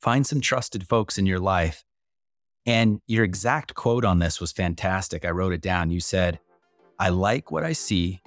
find 0.00 0.26
some 0.26 0.40
trusted 0.40 0.88
folks 0.88 1.18
in 1.18 1.26
your 1.26 1.40
life. 1.40 1.84
And 2.64 3.00
your 3.06 3.24
exact 3.24 3.74
quote 3.74 4.04
on 4.04 4.18
this 4.18 4.40
was 4.40 4.50
fantastic. 4.50 5.24
I 5.24 5.30
wrote 5.30 5.52
it 5.52 5.60
down. 5.60 5.90
You 5.90 6.00
said, 6.00 6.40
I 6.98 7.10
like 7.10 7.50
what 7.50 7.64
I 7.64 7.72
see 7.72 8.22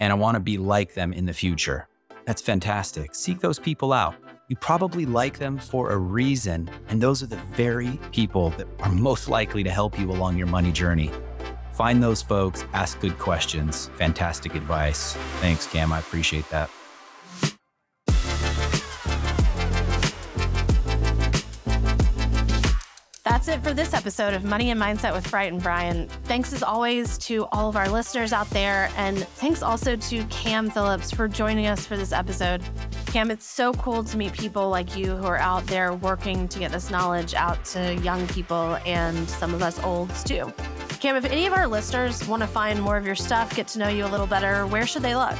and 0.00 0.12
I 0.12 0.16
want 0.16 0.34
to 0.34 0.40
be 0.40 0.58
like 0.58 0.94
them 0.94 1.12
in 1.12 1.26
the 1.26 1.32
future. 1.32 1.88
That's 2.26 2.42
fantastic. 2.42 3.14
Seek 3.14 3.40
those 3.40 3.58
people 3.58 3.92
out. 3.92 4.14
You 4.48 4.56
probably 4.56 5.06
like 5.06 5.38
them 5.38 5.58
for 5.58 5.90
a 5.90 5.96
reason, 5.96 6.68
and 6.88 7.00
those 7.00 7.22
are 7.22 7.26
the 7.26 7.36
very 7.54 8.00
people 8.10 8.50
that 8.50 8.66
are 8.80 8.90
most 8.90 9.28
likely 9.28 9.62
to 9.62 9.70
help 9.70 9.98
you 9.98 10.10
along 10.10 10.36
your 10.36 10.48
money 10.48 10.72
journey. 10.72 11.10
Find 11.72 12.02
those 12.02 12.20
folks, 12.20 12.64
ask 12.72 12.98
good 13.00 13.18
questions. 13.18 13.90
Fantastic 13.94 14.54
advice. 14.54 15.14
Thanks, 15.40 15.66
Kam. 15.66 15.92
I 15.92 16.00
appreciate 16.00 16.48
that. 16.50 16.68
That's 23.40 23.56
it 23.56 23.64
for 23.66 23.72
this 23.72 23.94
episode 23.94 24.34
of 24.34 24.44
Money 24.44 24.70
and 24.70 24.78
Mindset 24.78 25.14
with 25.14 25.30
Bright 25.30 25.50
and 25.50 25.62
Brian. 25.62 26.08
Thanks 26.24 26.52
as 26.52 26.62
always 26.62 27.16
to 27.20 27.46
all 27.52 27.70
of 27.70 27.76
our 27.76 27.88
listeners 27.88 28.34
out 28.34 28.50
there. 28.50 28.90
And 28.98 29.18
thanks 29.18 29.62
also 29.62 29.96
to 29.96 30.24
Kam 30.26 30.68
Phillips 30.68 31.10
for 31.10 31.26
joining 31.26 31.66
us 31.66 31.86
for 31.86 31.96
this 31.96 32.12
episode. 32.12 32.62
Kam, 33.06 33.30
it's 33.30 33.46
so 33.46 33.72
cool 33.72 34.04
to 34.04 34.18
meet 34.18 34.34
people 34.34 34.68
like 34.68 34.94
you 34.94 35.16
who 35.16 35.24
are 35.24 35.38
out 35.38 35.66
there 35.68 35.94
working 35.94 36.48
to 36.48 36.58
get 36.58 36.70
this 36.70 36.90
knowledge 36.90 37.32
out 37.32 37.64
to 37.64 37.94
young 38.02 38.28
people 38.28 38.76
and 38.84 39.26
some 39.26 39.54
of 39.54 39.62
us 39.62 39.82
olds 39.82 40.22
too. 40.22 40.52
Kam, 41.00 41.16
if 41.16 41.24
any 41.24 41.46
of 41.46 41.54
our 41.54 41.66
listeners 41.66 42.28
want 42.28 42.42
to 42.42 42.46
find 42.46 42.82
more 42.82 42.98
of 42.98 43.06
your 43.06 43.14
stuff, 43.14 43.56
get 43.56 43.66
to 43.68 43.78
know 43.78 43.88
you 43.88 44.04
a 44.04 44.08
little 44.08 44.26
better, 44.26 44.66
where 44.66 44.84
should 44.84 45.00
they 45.00 45.16
look? 45.16 45.38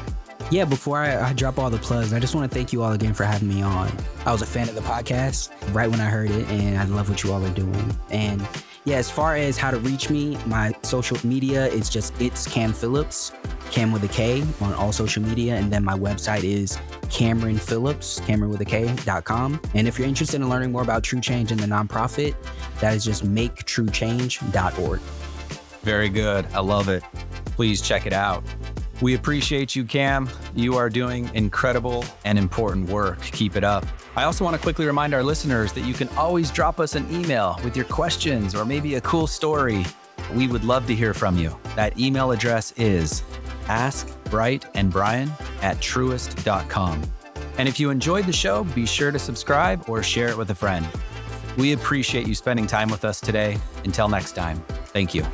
Yeah, 0.50 0.64
before 0.64 0.98
I, 0.98 1.31
I, 1.31 1.33
drop 1.33 1.59
all 1.59 1.70
the 1.70 1.79
plugs, 1.79 2.12
I 2.12 2.18
just 2.18 2.35
want 2.35 2.50
to 2.50 2.55
thank 2.55 2.72
you 2.72 2.83
all 2.83 2.92
again 2.92 3.14
for 3.14 3.24
having 3.24 3.48
me 3.48 3.62
on. 3.62 3.90
I 4.26 4.33
was 4.33 4.42
a 4.42 4.46
fan 4.46 4.68
of 4.68 4.74
the 4.74 4.81
podcast 4.81 5.50
right 5.72 5.88
when 5.88 6.00
I 6.00 6.07
heard 6.07 6.31
it, 6.31 6.48
and 6.48 6.79
I 6.79 6.85
love 6.85 7.09
what 7.09 7.22
you 7.22 7.33
all 7.33 7.44
are 7.44 7.50
doing. 7.50 7.96
And 8.11 8.46
yeah, 8.85 8.96
as 8.96 9.11
far 9.11 9.37
as 9.37 9.57
how 9.57 9.70
to 9.70 9.79
reach 9.79 10.11
me, 10.11 10.37
my 10.46 10.72
social 10.83 11.18
media 11.24 11.66
is 11.66 11.88
just 11.88 12.20
it's 12.20 12.48
Kam 12.48 12.72
Phillips, 12.72 13.33
Kam 13.70 13.92
with 13.92 14.03
a 14.03 14.09
K 14.09 14.42
on 14.61 14.74
all 14.74 14.92
social 14.92 15.22
media, 15.22 15.57
and 15.57 15.72
then 15.72 15.85
my 15.85 15.96
website 15.96 16.42
is 16.42 16.76
Kameron 17.03 17.61
Phillips, 17.61 18.20
Kameron 18.20 18.48
with 18.48 18.61
a 18.61 18.64
K.com. 18.64 19.61
And 19.74 19.87
if 19.87 19.98
you're 19.98 20.09
interested 20.09 20.40
in 20.40 20.48
learning 20.48 20.72
more 20.72 20.83
about 20.83 21.05
True 21.05 21.20
Change 21.20 21.53
and 21.53 21.61
the 21.61 21.66
nonprofit, 21.66 22.35
that 22.81 22.94
is 22.94 23.05
just 23.05 23.24
maketruechange.org. 23.24 25.00
Very 25.83 26.09
good. 26.09 26.46
I 26.53 26.61
love 26.61 26.88
it. 26.88 27.03
Please 27.57 27.81
check 27.81 28.07
it 28.07 28.12
out. 28.12 28.42
We 29.01 29.15
appreciate 29.15 29.75
you, 29.75 29.85
Kam. 29.85 30.29
You 30.55 30.77
are 30.77 30.91
doing 30.91 31.31
incredible 31.35 32.05
and 32.25 32.39
important 32.39 32.89
work. 32.89 33.21
Keep 33.23 33.57
it 33.57 33.65
up. 33.65 33.87
I 34.17 34.25
also 34.25 34.45
want 34.45 34.57
to 34.57 34.63
quickly 34.63 34.87
remind 34.87 35.15
our 35.15 35.23
listeners 35.23 35.73
that 35.73 35.83
you 35.83 35.95
can 35.95 36.09
always 36.11 36.51
drop 36.51 36.81
us 36.81 36.95
an 36.95 37.11
email 37.11 37.59
with 37.65 37.77
your 37.77 37.87
questions 37.87 38.55
or 38.55 38.65
maybe 38.65 38.97
a 38.97 39.01
cool 39.01 39.27
story. 39.27 39.85
We 40.35 40.49
would 40.49 40.65
love 40.65 40.87
to 40.89 40.95
hear 40.95 41.15
from 41.15 41.39
you. 41.39 41.57
That 41.77 41.99
email 41.99 42.31
address 42.31 42.73
is 42.77 43.23
askbrightandbrian 43.65 45.31
at 45.63 45.79
truist.com. 45.79 47.03
And 47.59 47.69
if 47.69 47.81
you 47.81 47.91
enjoyed 47.91 48.27
the 48.27 48.33
show, 48.33 48.65
be 48.65 48.87
sure 48.87 49.11
to 49.11 49.19
subscribe 49.19 49.89
or 49.89 50.03
share 50.03 50.29
it 50.29 50.37
with 50.37 50.51
a 50.51 50.55
friend. 50.55 50.87
We 51.57 51.73
appreciate 51.73 52.27
you 52.27 52.35
spending 52.35 52.67
time 52.67 52.91
with 52.91 53.05
us 53.05 53.21
today. 53.21 53.59
Until 53.85 54.09
next 54.09 54.33
time, 54.33 54.63
thank 54.93 55.15
you. 55.15 55.25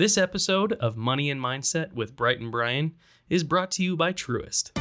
This 0.00 0.16
episode 0.16 0.72
of 0.72 0.96
Money 0.96 1.28
and 1.28 1.38
Mindset 1.38 1.92
with 1.92 2.16
Bright 2.16 2.40
and 2.40 2.50
Brian 2.50 2.94
is 3.28 3.44
brought 3.44 3.70
to 3.72 3.82
you 3.82 3.98
by 3.98 4.14
Truist. 4.14 4.79